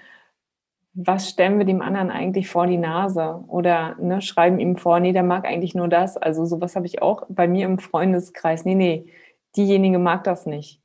Was 0.94 1.30
stellen 1.30 1.58
wir 1.58 1.66
dem 1.66 1.82
anderen 1.82 2.10
eigentlich 2.10 2.48
vor 2.48 2.68
die 2.68 2.78
Nase? 2.78 3.44
Oder 3.48 3.96
ne, 4.00 4.22
schreiben 4.22 4.60
ihm 4.60 4.78
vor, 4.78 5.00
nee, 5.00 5.12
der 5.12 5.24
mag 5.24 5.46
eigentlich 5.46 5.76
nur 5.76 5.88
das. 5.88 6.18
Also 6.18 6.46
sowas 6.46 6.76
habe 6.76 6.86
ich 6.86 7.02
auch 7.02 7.26
bei 7.30 7.48
mir 7.48 7.66
im 7.66 7.80
Freundeskreis. 7.80 8.66
Nee, 8.66 8.76
nee, 8.76 9.12
diejenige 9.56 10.00
mag 10.00 10.24
das 10.24 10.46
nicht. 10.46 10.82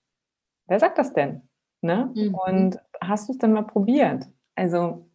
Wer 0.66 0.80
sagt 0.80 0.98
das 0.98 1.12
denn? 1.12 1.42
Ne? 1.80 2.10
Mhm. 2.14 2.34
Und 2.34 2.78
hast 3.00 3.28
du 3.28 3.32
es 3.32 3.38
denn 3.38 3.52
mal 3.52 3.62
probiert? 3.62 4.26
Also 4.54 5.06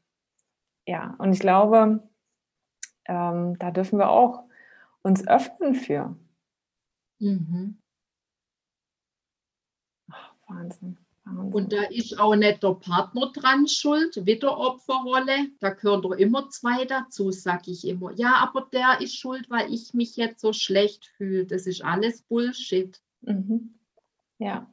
ja, 0.88 1.16
und 1.20 1.34
ich 1.34 1.40
glaube, 1.40 2.08
ähm, 3.06 3.58
da 3.60 3.72
dürfen 3.72 4.00
wir 4.00 4.10
auch 4.10 4.44
uns 5.02 5.28
öffnen 5.28 5.76
für. 5.76 6.16
Mhm. 7.20 7.78
Wahnsinn. 10.48 10.98
Wahnsinn. 11.26 11.54
Und 11.54 11.74
da 11.74 11.84
ist 11.84 12.20
auch 12.20 12.36
nicht 12.36 12.64
der 12.64 12.74
Partner 12.74 13.32
dran 13.34 13.68
schuld, 13.68 14.26
wieder 14.26 14.58
Opferrolle. 14.58 15.50
Da 15.60 15.72
gehören 15.72 16.02
doch 16.02 16.14
immer 16.14 16.50
zwei 16.50 16.86
dazu, 16.86 17.32
sage 17.32 17.72
ich 17.72 17.88
immer. 17.88 18.12
Ja, 18.14 18.36
aber 18.36 18.68
der 18.72 19.02
ist 19.02 19.18
schuld, 19.18 19.50
weil 19.50 19.74
ich 19.74 19.94
mich 19.94 20.16
jetzt 20.16 20.42
so 20.42 20.54
schlecht 20.54 21.06
fühle. 21.18 21.46
Das 21.46 21.68
ist 21.68 21.84
alles 21.84 22.22
Bullshit. 22.22 23.00
Mhm. 23.22 23.76
Ja. 24.40 24.72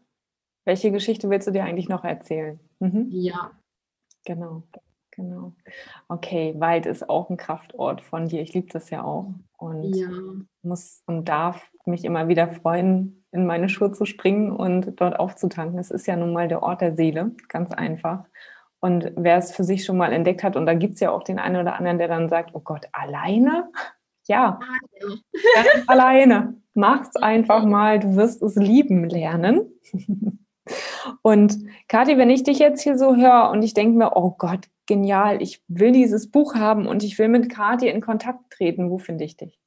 Welche 0.64 0.90
Geschichte 0.90 1.28
willst 1.28 1.46
du 1.46 1.52
dir 1.52 1.64
eigentlich 1.64 1.88
noch 1.88 2.04
erzählen? 2.04 2.58
Mhm. 2.78 3.08
Ja. 3.10 3.50
Genau. 4.24 4.62
Genau. 5.16 5.52
Okay, 6.08 6.54
Wald 6.58 6.86
ist 6.86 7.08
auch 7.08 7.30
ein 7.30 7.36
Kraftort 7.36 8.00
von 8.00 8.26
dir. 8.26 8.40
Ich 8.42 8.52
liebe 8.52 8.68
das 8.72 8.90
ja 8.90 9.04
auch 9.04 9.32
und 9.58 9.94
ja. 9.94 10.08
muss 10.62 11.02
und 11.06 11.28
darf 11.28 11.70
mich 11.86 12.04
immer 12.04 12.26
wieder 12.26 12.48
freuen, 12.48 13.24
in 13.30 13.46
meine 13.46 13.68
Schuhe 13.68 13.92
zu 13.92 14.06
springen 14.06 14.50
und 14.50 15.00
dort 15.00 15.18
aufzutanken. 15.18 15.78
Es 15.78 15.90
ist 15.90 16.06
ja 16.06 16.16
nun 16.16 16.32
mal 16.32 16.48
der 16.48 16.62
Ort 16.62 16.80
der 16.80 16.96
Seele, 16.96 17.32
ganz 17.48 17.72
einfach. 17.72 18.24
Und 18.80 19.12
wer 19.16 19.38
es 19.38 19.52
für 19.52 19.64
sich 19.64 19.84
schon 19.84 19.96
mal 19.96 20.12
entdeckt 20.12 20.42
hat, 20.42 20.56
und 20.56 20.66
da 20.66 20.74
gibt 20.74 20.94
es 20.94 21.00
ja 21.00 21.10
auch 21.10 21.22
den 21.22 21.38
einen 21.38 21.56
oder 21.56 21.76
anderen, 21.76 21.98
der 21.98 22.08
dann 22.08 22.28
sagt, 22.28 22.50
oh 22.54 22.60
Gott, 22.60 22.86
alleine? 22.92 23.70
Ja, 24.26 24.58
alleine. 25.86 26.54
Mach's 26.74 27.14
einfach 27.16 27.64
mal, 27.64 28.00
du 28.00 28.16
wirst 28.16 28.42
es 28.42 28.56
lieben 28.56 29.08
lernen. 29.08 29.70
Und 31.22 31.58
Kathi, 31.88 32.16
wenn 32.18 32.30
ich 32.30 32.42
dich 32.42 32.58
jetzt 32.58 32.82
hier 32.82 32.96
so 32.96 33.16
höre 33.16 33.50
und 33.50 33.62
ich 33.62 33.74
denke 33.74 33.98
mir, 33.98 34.16
oh 34.16 34.30
Gott, 34.30 34.68
genial, 34.86 35.42
ich 35.42 35.62
will 35.68 35.92
dieses 35.92 36.30
Buch 36.30 36.54
haben 36.54 36.86
und 36.86 37.02
ich 37.02 37.18
will 37.18 37.28
mit 37.28 37.50
Kathi 37.50 37.88
in 37.88 38.00
Kontakt 38.00 38.52
treten, 38.52 38.90
wo 38.90 38.98
finde 38.98 39.24
ich 39.24 39.36
dich? 39.36 39.58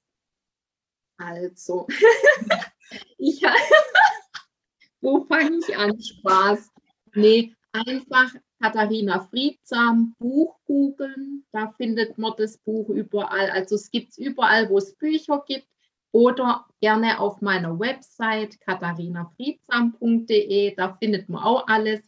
Also, 1.17 1.87
ich, 3.17 3.41
wo 5.01 5.25
fange 5.25 5.59
ich 5.59 5.77
an? 5.77 5.99
Spaß. 5.99 6.69
Nee, 7.15 7.53
einfach 7.71 8.33
Katharina 8.61 9.27
Friedsam 9.29 10.15
Buch 10.19 10.59
googeln. 10.65 11.45
Da 11.51 11.73
findet 11.77 12.17
man 12.17 12.33
das 12.37 12.57
Buch 12.59 12.89
überall. 12.89 13.49
Also 13.49 13.75
es 13.75 13.91
gibt 13.91 14.11
es 14.11 14.17
überall, 14.17 14.69
wo 14.69 14.77
es 14.77 14.95
Bücher 14.95 15.43
gibt 15.47 15.67
oder 16.11 16.65
gerne 16.81 17.19
auf 17.19 17.41
meiner 17.41 17.79
Website 17.79 18.59
katharinafriedsam.de. 18.61 20.75
Da 20.75 20.95
findet 20.95 21.29
man 21.29 21.43
auch 21.43 21.67
alles, 21.67 22.06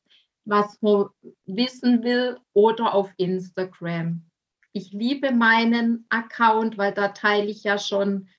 was 0.50 0.82
man 0.82 1.08
wissen 1.46 2.04
will 2.04 2.38
oder 2.54 2.94
auf 2.94 3.12
Instagram. 3.18 4.26
Ich 4.74 4.92
liebe 4.92 5.32
meinen 5.32 6.06
Account, 6.10 6.78
weil 6.78 6.94
da 6.94 7.10
teile 7.10 7.48
ich 7.48 7.64
ja 7.64 7.78
schon 7.78 8.30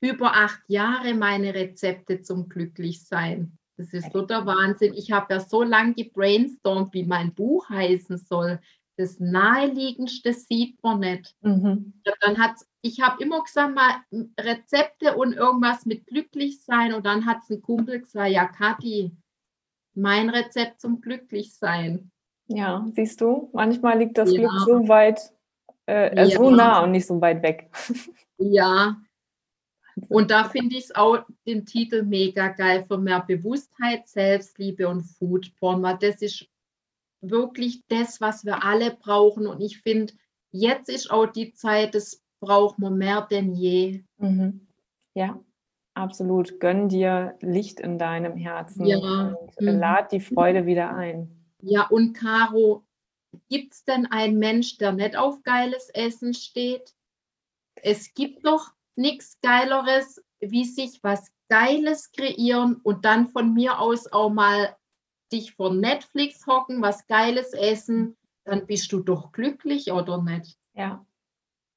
über 0.00 0.34
acht 0.34 0.62
Jahre 0.68 1.14
meine 1.14 1.54
Rezepte 1.54 2.22
zum 2.22 2.48
Glücklichsein. 2.48 3.58
Das 3.76 3.92
ist 3.92 4.12
so 4.12 4.22
der 4.22 4.44
Wahnsinn. 4.44 4.94
Ich 4.94 5.12
habe 5.12 5.34
ja 5.34 5.40
so 5.40 5.62
lange 5.62 5.94
gebrainstormt, 5.94 6.92
wie 6.94 7.04
mein 7.04 7.34
Buch 7.34 7.68
heißen 7.68 8.18
soll. 8.18 8.60
Das 8.96 9.20
Naheliegendste 9.20 10.32
sieht 10.32 10.82
man 10.82 11.00
nicht. 11.00 11.36
Mhm. 11.42 11.94
Dann 12.20 12.38
hat 12.38 12.56
ich 12.82 13.00
habe 13.00 13.22
immer 13.22 13.42
gesagt, 13.42 13.74
mal 13.74 14.02
Rezepte 14.38 15.16
und 15.16 15.32
irgendwas 15.34 15.84
mit 15.84 16.06
Glücklichsein. 16.06 16.94
Und 16.94 17.06
dann 17.06 17.26
hat 17.26 17.38
es 17.42 17.50
ein 17.50 17.62
Kumpel 17.62 18.00
gesagt, 18.00 18.30
ja, 18.30 18.46
Kathi, 18.46 19.16
mein 19.98 20.30
Rezept 20.30 20.80
zum 20.80 21.00
Glücklichsein. 21.00 22.10
Ja, 22.46 22.86
siehst 22.94 23.20
du, 23.20 23.50
manchmal 23.52 23.98
liegt 23.98 24.16
das 24.16 24.32
ja. 24.32 24.38
Glück 24.38 24.52
so 24.64 24.88
weit, 24.88 25.20
äh, 25.86 26.08
äh, 26.08 26.28
ja. 26.28 26.38
so 26.38 26.50
nah 26.50 26.82
und 26.84 26.92
nicht 26.92 27.06
so 27.06 27.20
weit 27.20 27.42
weg. 27.42 27.70
Ja. 28.40 28.96
Und 30.08 30.30
da 30.30 30.44
finde 30.44 30.76
ich 30.76 30.84
es 30.84 30.94
auch 30.94 31.24
den 31.44 31.66
Titel 31.66 32.04
mega 32.04 32.46
geil 32.46 32.84
für 32.86 32.98
mehr 32.98 33.18
Bewusstheit, 33.18 34.06
Selbstliebe 34.06 34.86
und 34.86 35.02
Foodporn, 35.02 35.82
weil 35.82 35.98
das 35.98 36.22
ist 36.22 36.46
wirklich 37.20 37.82
das, 37.88 38.20
was 38.20 38.44
wir 38.44 38.64
alle 38.64 38.92
brauchen. 38.92 39.48
Und 39.48 39.60
ich 39.60 39.80
finde, 39.80 40.12
jetzt 40.52 40.88
ist 40.88 41.10
auch 41.10 41.26
die 41.26 41.52
Zeit, 41.52 41.96
das 41.96 42.22
braucht 42.38 42.78
man 42.78 42.96
mehr 42.96 43.26
denn 43.28 43.54
je. 43.54 44.04
Mhm. 44.18 44.68
Ja, 45.14 45.40
absolut. 45.98 46.60
Gönn 46.60 46.88
dir 46.88 47.36
Licht 47.40 47.80
in 47.80 47.98
deinem 47.98 48.36
Herzen 48.36 48.86
ja. 48.86 48.98
und 48.98 49.60
mhm. 49.60 49.78
lad 49.78 50.12
die 50.12 50.20
Freude 50.20 50.66
wieder 50.66 50.94
ein. 50.94 51.30
Ja, 51.60 51.86
und 51.88 52.14
Caro, 52.14 52.84
gibt 53.48 53.74
es 53.74 53.84
denn 53.84 54.06
einen 54.06 54.38
Mensch, 54.38 54.78
der 54.78 54.92
nicht 54.92 55.16
auf 55.16 55.42
geiles 55.42 55.90
Essen 55.90 56.34
steht? 56.34 56.94
Es 57.74 58.14
gibt 58.14 58.46
doch 58.46 58.72
nichts 58.96 59.38
Geileres, 59.42 60.22
wie 60.40 60.64
sich 60.64 61.02
was 61.02 61.30
Geiles 61.48 62.12
kreieren 62.12 62.76
und 62.82 63.04
dann 63.04 63.28
von 63.28 63.54
mir 63.54 63.80
aus 63.80 64.10
auch 64.12 64.30
mal 64.30 64.76
dich 65.32 65.52
vor 65.52 65.72
Netflix 65.72 66.46
hocken, 66.46 66.82
was 66.82 67.06
Geiles 67.06 67.52
essen, 67.52 68.16
dann 68.44 68.66
bist 68.66 68.92
du 68.92 69.00
doch 69.00 69.32
glücklich, 69.32 69.92
oder 69.92 70.22
nicht? 70.22 70.58
Ja, 70.74 71.04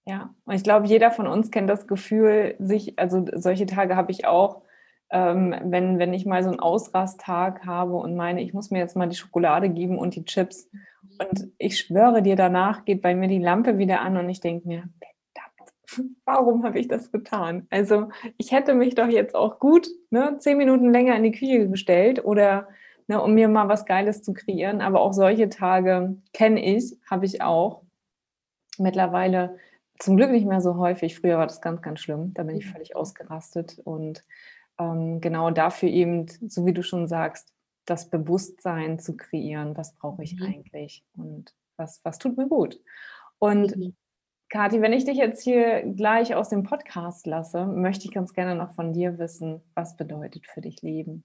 ja, 0.06 0.34
und 0.46 0.56
ich 0.56 0.64
glaube, 0.64 0.88
jeder 0.88 1.12
von 1.12 1.28
uns 1.28 1.52
kennt 1.52 1.70
das 1.70 1.88
Gefühl, 1.88 2.56
sich, 2.60 2.98
also 2.98 3.26
solche 3.36 3.66
Tage 3.66 3.96
habe 3.96 4.12
ich 4.12 4.26
auch, 4.26 4.64
ähm, 5.12 5.56
wenn, 5.64 6.00
wenn 6.00 6.14
ich 6.14 6.26
mal 6.26 6.44
so 6.44 6.50
einen 6.50 6.60
Ausrasttag 6.60 7.66
habe 7.66 7.96
und 7.96 8.16
meine, 8.16 8.42
ich 8.42 8.54
muss 8.54 8.72
mir 8.72 8.80
jetzt 8.80 8.96
mal 8.96 9.10
die 9.10 9.16
Schokolade 9.16 9.70
geben 9.70 9.98
und 10.00 10.16
die 10.16 10.26
Chips. 10.26 10.70
Und 11.20 11.50
ich 11.58 11.80
schwöre 11.80 12.22
dir, 12.22 12.36
danach 12.36 12.86
geht 12.86 13.02
bei 13.02 13.14
mir 13.14 13.28
die 13.28 13.40
Lampe 13.40 13.78
wieder 13.78 14.02
an 14.02 14.18
und 14.18 14.30
ich 14.30 14.40
denke 14.40 14.68
mir, 14.68 14.84
warum 16.26 16.64
habe 16.64 16.80
ich 16.80 16.88
das 16.88 17.12
getan? 17.12 17.68
Also 17.70 18.10
ich 18.38 18.52
hätte 18.52 18.74
mich 18.74 18.96
doch 18.96 19.08
jetzt 19.08 19.36
auch 19.36 19.60
gut 19.60 19.88
ne, 20.10 20.38
zehn 20.40 20.58
Minuten 20.58 20.92
länger 20.92 21.16
in 21.16 21.24
die 21.24 21.32
Küche 21.32 21.70
gestellt 21.70 22.24
oder 22.24 22.68
ne, 23.08 23.22
um 23.22 23.34
mir 23.34 23.48
mal 23.48 23.68
was 23.68 23.86
Geiles 23.86 24.24
zu 24.24 24.34
kreieren. 24.34 24.82
Aber 24.82 25.02
auch 25.02 25.14
solche 25.14 25.50
Tage 25.50 26.18
kenne 26.34 26.64
ich, 26.64 26.98
habe 27.10 27.26
ich 27.26 27.42
auch. 27.42 27.84
Mittlerweile 28.78 29.58
zum 30.02 30.18
Glück 30.18 30.32
nicht 30.32 30.48
mehr 30.48 30.62
so 30.62 30.78
häufig. 30.78 31.18
Früher 31.18 31.38
war 31.38 31.48
das 31.48 31.62
ganz, 31.62 31.82
ganz 31.82 32.00
schlimm. 32.00 32.34
Da 32.34 32.44
bin 32.44 32.58
ich 32.58 32.66
mhm. 32.66 32.72
völlig 32.72 32.96
ausgerastet. 32.96 33.80
Und 33.84 34.24
ähm, 34.80 35.22
genau 35.22 35.52
dafür 35.52 35.90
eben, 35.90 36.28
so 36.28 36.66
wie 36.66 36.74
du 36.74 36.82
schon 36.82 37.08
sagst, 37.08 37.54
das 37.86 38.10
Bewusstsein 38.10 39.00
zu 39.00 39.16
kreieren. 39.16 39.78
Was 39.78 39.96
brauche 39.96 40.24
ich 40.24 40.40
mhm. 40.40 40.46
eigentlich? 40.46 41.06
Und 41.16 41.54
was, 41.78 42.02
was 42.04 42.18
tut 42.18 42.38
mir 42.38 42.48
gut? 42.48 42.80
Und 43.38 43.76
mhm. 43.76 43.96
Kathi, 44.50 44.82
wenn 44.82 44.92
ich 44.92 45.06
dich 45.06 45.18
jetzt 45.18 45.44
hier 45.44 45.84
gleich 45.94 46.36
aus 46.36 46.50
dem 46.50 46.64
Podcast 46.64 47.26
lasse, 47.26 47.66
möchte 47.66 48.06
ich 48.06 48.12
ganz 48.12 48.34
gerne 48.34 48.56
noch 48.56 48.74
von 48.74 48.94
dir 48.94 49.18
wissen, 49.18 49.62
was 49.76 49.96
bedeutet 49.96 50.46
für 50.48 50.62
dich 50.62 50.82
Leben? 50.82 51.24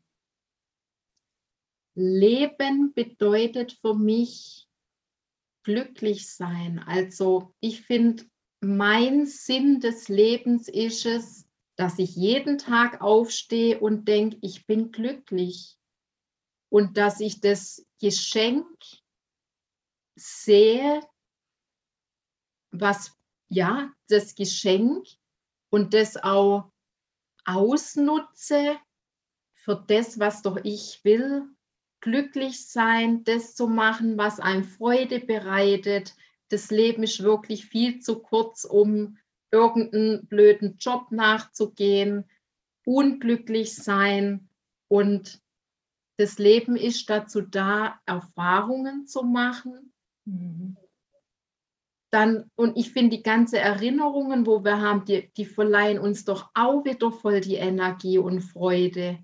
Leben 1.95 2.93
bedeutet 2.95 3.79
für 3.81 3.95
mich 3.95 4.69
glücklich 5.65 6.33
sein. 6.33 6.79
Also 6.87 7.55
ich 7.59 7.83
finde, 7.83 8.25
mein 8.61 9.27
Sinn 9.27 9.81
des 9.81 10.09
Lebens 10.09 10.69
ist 10.69 11.07
es, 11.07 11.47
dass 11.77 11.99
ich 11.99 12.17
jeden 12.17 12.59
Tag 12.59 13.01
aufstehe 13.01 13.79
und 13.79 14.07
denke, 14.07 14.39
ich 14.41 14.67
bin 14.67 14.93
glücklich. 14.93 15.77
Und 16.69 16.97
dass 16.97 17.21
ich 17.21 17.41
das 17.41 17.87
Geschenk 18.01 18.67
sehe, 20.17 21.01
was, 22.71 23.17
ja, 23.49 23.93
das 24.09 24.35
Geschenk 24.35 25.07
und 25.71 25.95
das 25.95 26.17
auch 26.17 26.73
ausnutze 27.45 28.77
für 29.55 29.85
das, 29.87 30.19
was 30.19 30.43
doch 30.43 30.59
ich 30.65 31.05
will, 31.05 31.49
glücklich 32.01 32.69
sein, 32.69 33.25
das 33.25 33.55
zu 33.55 33.69
machen, 33.69 34.17
was 34.19 34.41
einem 34.41 34.65
Freude 34.65 35.21
bereitet. 35.21 36.15
Das 36.49 36.71
Leben 36.71 37.03
ist 37.03 37.23
wirklich 37.23 37.67
viel 37.67 38.01
zu 38.01 38.21
kurz, 38.21 38.65
um 38.65 39.19
irgendeinen 39.51 40.27
blöden 40.27 40.77
Job 40.79 41.11
nachzugehen, 41.11 42.25
unglücklich 42.85 43.75
sein 43.75 44.49
und 44.89 45.41
das 46.19 46.39
Leben 46.39 46.77
ist 46.77 47.11
dazu 47.11 47.43
da, 47.43 48.01
Erfahrungen 48.07 49.07
zu 49.07 49.23
machen. 49.23 49.93
Mhm. 50.25 50.77
Dann, 52.11 52.51
und 52.55 52.77
ich 52.77 52.93
finde, 52.93 53.17
die 53.17 53.23
ganzen 53.23 53.57
Erinnerungen, 53.57 54.47
wo 54.47 54.65
wir 54.65 54.81
haben, 54.81 55.05
die, 55.05 55.31
die 55.37 55.45
verleihen 55.45 55.99
uns 55.99 56.25
doch 56.25 56.51
auch 56.55 56.85
wieder 56.85 57.13
voll 57.13 57.41
die 57.41 57.57
Energie 57.57 58.19
und 58.19 58.41
Freude. 58.41 59.23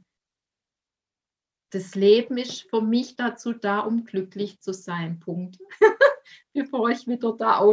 Das 1.70 1.94
Leben 1.94 2.36
ist 2.36 2.68
für 2.68 2.82
mich 2.82 3.16
dazu 3.16 3.54
da, 3.54 3.80
um 3.80 4.04
glücklich 4.04 4.60
zu 4.60 4.74
sein. 4.74 5.20
Punkt. 5.20 5.58
Bevor 6.52 6.90
ich 6.90 7.06
wieder 7.06 7.34
da 7.36 7.64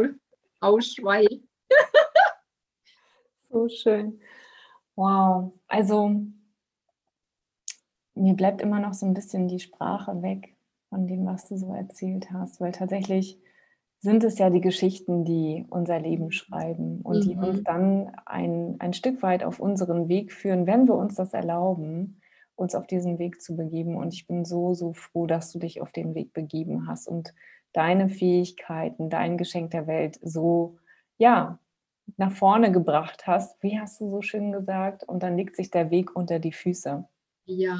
ausschweige. 0.60 1.40
so 3.50 3.68
schön. 3.68 4.20
Wow. 4.96 5.52
Also 5.68 6.16
mir 8.14 8.34
bleibt 8.34 8.60
immer 8.60 8.80
noch 8.80 8.94
so 8.94 9.06
ein 9.06 9.14
bisschen 9.14 9.48
die 9.48 9.60
Sprache 9.60 10.22
weg 10.22 10.54
von 10.88 11.06
dem, 11.06 11.26
was 11.26 11.48
du 11.48 11.56
so 11.56 11.72
erzählt 11.72 12.30
hast, 12.32 12.60
weil 12.60 12.72
tatsächlich 12.72 13.38
sind 14.00 14.24
es 14.24 14.38
ja 14.38 14.48
die 14.48 14.62
Geschichten, 14.62 15.24
die 15.24 15.66
unser 15.68 16.00
Leben 16.00 16.32
schreiben 16.32 17.02
und 17.02 17.18
mhm. 17.18 17.28
die 17.28 17.36
uns 17.36 17.58
mhm. 17.58 17.64
dann 17.64 18.12
ein, 18.24 18.76
ein 18.78 18.92
Stück 18.94 19.22
weit 19.22 19.44
auf 19.44 19.60
unseren 19.60 20.08
Weg 20.08 20.32
führen, 20.32 20.66
wenn 20.66 20.88
wir 20.88 20.94
uns 20.94 21.14
das 21.14 21.34
erlauben, 21.34 22.20
uns 22.56 22.74
auf 22.74 22.86
diesen 22.86 23.18
Weg 23.18 23.40
zu 23.42 23.56
begeben. 23.56 23.96
Und 23.96 24.14
ich 24.14 24.26
bin 24.26 24.44
so, 24.44 24.74
so 24.74 24.94
froh, 24.94 25.26
dass 25.26 25.52
du 25.52 25.58
dich 25.58 25.80
auf 25.80 25.92
den 25.92 26.14
Weg 26.14 26.32
begeben 26.32 26.88
hast 26.88 27.08
und 27.08 27.34
deine 27.72 28.08
Fähigkeiten, 28.08 29.10
dein 29.10 29.38
Geschenk 29.38 29.70
der 29.70 29.86
Welt 29.86 30.18
so, 30.22 30.78
ja, 31.18 31.58
nach 32.16 32.32
vorne 32.32 32.72
gebracht 32.72 33.26
hast. 33.26 33.62
Wie 33.62 33.78
hast 33.78 34.00
du 34.00 34.08
so 34.08 34.22
schön 34.22 34.52
gesagt? 34.52 35.04
Und 35.04 35.22
dann 35.22 35.36
legt 35.36 35.56
sich 35.56 35.70
der 35.70 35.90
Weg 35.90 36.14
unter 36.16 36.38
die 36.38 36.52
Füße. 36.52 37.04
Ja. 37.44 37.78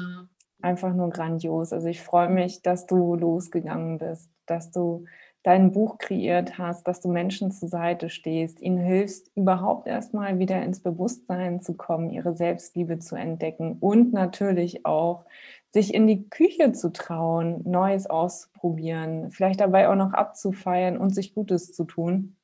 Einfach 0.61 0.93
nur 0.93 1.09
grandios. 1.09 1.73
Also 1.73 1.87
ich 1.87 2.01
freue 2.01 2.29
mich, 2.29 2.61
dass 2.61 2.85
du 2.85 3.15
losgegangen 3.15 3.97
bist, 3.97 4.29
dass 4.45 4.71
du 4.71 5.05
dein 5.43 5.71
Buch 5.71 5.97
kreiert 5.97 6.57
hast, 6.57 6.87
dass 6.87 7.01
du 7.01 7.09
Menschen 7.09 7.51
zur 7.51 7.67
Seite 7.67 8.09
stehst, 8.09 8.61
ihnen 8.61 8.77
hilfst, 8.77 9.31
überhaupt 9.35 9.87
erstmal 9.87 10.39
wieder 10.39 10.61
ins 10.61 10.81
Bewusstsein 10.81 11.61
zu 11.61 11.75
kommen, 11.75 12.11
ihre 12.11 12.35
Selbstliebe 12.35 12.99
zu 12.99 13.15
entdecken 13.15 13.77
und 13.79 14.13
natürlich 14.13 14.85
auch 14.85 15.25
sich 15.73 15.93
in 15.93 16.05
die 16.05 16.29
Küche 16.29 16.73
zu 16.73 16.91
trauen, 16.91 17.61
Neues 17.63 18.07
auszuprobieren, 18.07 19.31
vielleicht 19.31 19.61
dabei 19.61 19.89
auch 19.89 19.95
noch 19.95 20.13
abzufeiern 20.13 20.97
und 20.97 21.15
sich 21.15 21.33
Gutes 21.33 21.73
zu 21.73 21.85
tun. 21.85 22.35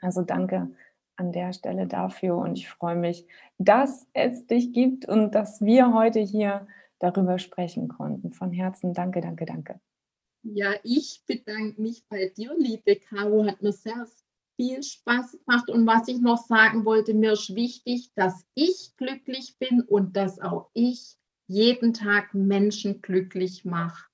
Also 0.00 0.22
danke 0.22 0.70
an 1.16 1.32
der 1.32 1.52
Stelle 1.52 1.86
dafür 1.86 2.36
und 2.36 2.58
ich 2.58 2.68
freue 2.68 2.96
mich, 2.96 3.26
dass 3.58 4.06
es 4.12 4.46
dich 4.46 4.72
gibt 4.72 5.08
und 5.08 5.34
dass 5.34 5.60
wir 5.62 5.94
heute 5.94 6.20
hier 6.20 6.66
darüber 6.98 7.38
sprechen 7.38 7.88
konnten. 7.88 8.32
Von 8.32 8.52
Herzen 8.52 8.92
danke, 8.94 9.20
danke, 9.20 9.46
danke. 9.46 9.80
Ja, 10.54 10.74
ich 10.84 11.24
bedanke 11.26 11.82
mich 11.82 12.06
bei 12.08 12.28
dir, 12.28 12.54
liebe 12.56 12.94
Caro. 12.94 13.44
Hat 13.44 13.62
mir 13.62 13.72
sehr 13.72 14.06
viel 14.54 14.80
Spaß 14.80 15.32
gemacht. 15.32 15.68
Und 15.68 15.86
was 15.88 16.06
ich 16.06 16.20
noch 16.20 16.38
sagen 16.38 16.84
wollte, 16.84 17.14
mir 17.14 17.32
ist 17.32 17.56
wichtig, 17.56 18.12
dass 18.14 18.46
ich 18.54 18.92
glücklich 18.96 19.56
bin 19.58 19.82
und 19.82 20.16
dass 20.16 20.38
auch 20.38 20.70
ich 20.72 21.16
jeden 21.48 21.94
Tag 21.94 22.32
Menschen 22.32 23.02
glücklich 23.02 23.64
mache. 23.64 24.06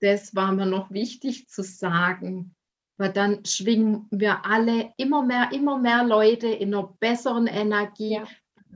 Das 0.00 0.34
war 0.34 0.52
mir 0.52 0.66
noch 0.66 0.90
wichtig 0.90 1.48
zu 1.48 1.62
sagen, 1.62 2.54
weil 2.96 3.12
dann 3.12 3.44
schwingen 3.44 4.06
wir 4.10 4.46
alle 4.46 4.94
immer 4.96 5.22
mehr, 5.22 5.52
immer 5.52 5.78
mehr 5.78 6.02
Leute 6.02 6.48
in 6.48 6.74
einer 6.74 6.96
besseren 6.98 7.46
Energie. 7.46 8.14
Ja. 8.14 8.28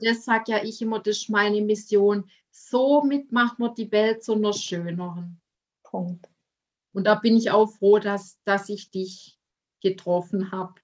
Das 0.03 0.27
sage 0.27 0.53
ja 0.53 0.63
ich 0.63 0.83
immer, 0.83 1.01
das 1.01 1.23
ist 1.23 1.31
meine 1.31 1.63
Mission. 1.63 2.31
Somit 2.51 3.33
macht 3.33 3.59
man 3.59 3.75
die 3.75 3.91
Welt 3.91 4.23
zu 4.23 4.35
einer 4.35 4.53
schöneren. 4.53 5.41
Punkt. 5.91 6.29
Und 6.93 7.07
da 7.07 7.15
bin 7.15 7.37
ich 7.37 7.51
auch 7.51 7.67
froh, 7.67 7.99
dass, 7.99 8.39
dass 8.45 8.69
ich 8.69 8.91
dich 8.91 9.39
getroffen 9.83 10.51
habe. 10.53 10.75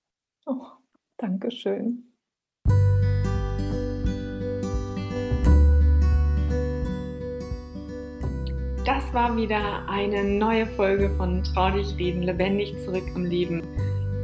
Oh, 0.47 0.67
Dankeschön. 1.17 2.11
Das 8.85 9.15
war 9.15 9.35
wieder 9.37 9.89
eine 9.89 10.25
neue 10.25 10.67
Folge 10.67 11.09
von 11.17 11.43
Trau 11.43 11.71
dich 11.71 11.97
reden, 11.97 12.23
lebendig 12.23 12.75
zurück 12.85 13.05
im 13.15 13.25
Leben. 13.25 13.63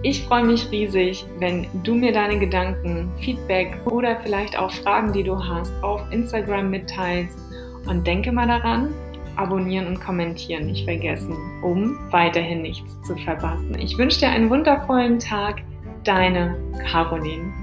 Ich 0.02 0.22
freue 0.24 0.44
mich 0.44 0.70
riesig, 0.70 1.24
wenn 1.38 1.66
du 1.82 1.94
mir 1.94 2.12
deine 2.12 2.38
Gedanken, 2.38 3.10
Feedback 3.20 3.74
oder 3.86 4.20
vielleicht 4.20 4.58
auch 4.58 4.70
Fragen, 4.70 5.12
die 5.12 5.22
du 5.22 5.36
hast, 5.42 5.72
auf 5.82 6.02
Instagram 6.10 6.70
mitteilst. 6.70 7.38
Und 7.86 8.06
denke 8.06 8.32
mal 8.32 8.46
daran, 8.46 8.94
abonnieren 9.40 9.86
und 9.86 10.00
kommentieren 10.00 10.66
nicht 10.66 10.84
vergessen, 10.84 11.34
um 11.62 11.98
weiterhin 12.10 12.62
nichts 12.62 13.00
zu 13.02 13.16
verpassen. 13.16 13.78
Ich 13.78 13.96
wünsche 13.98 14.20
dir 14.20 14.28
einen 14.28 14.50
wundervollen 14.50 15.18
Tag. 15.18 15.62
Deine 16.04 16.56
Caroline. 16.90 17.59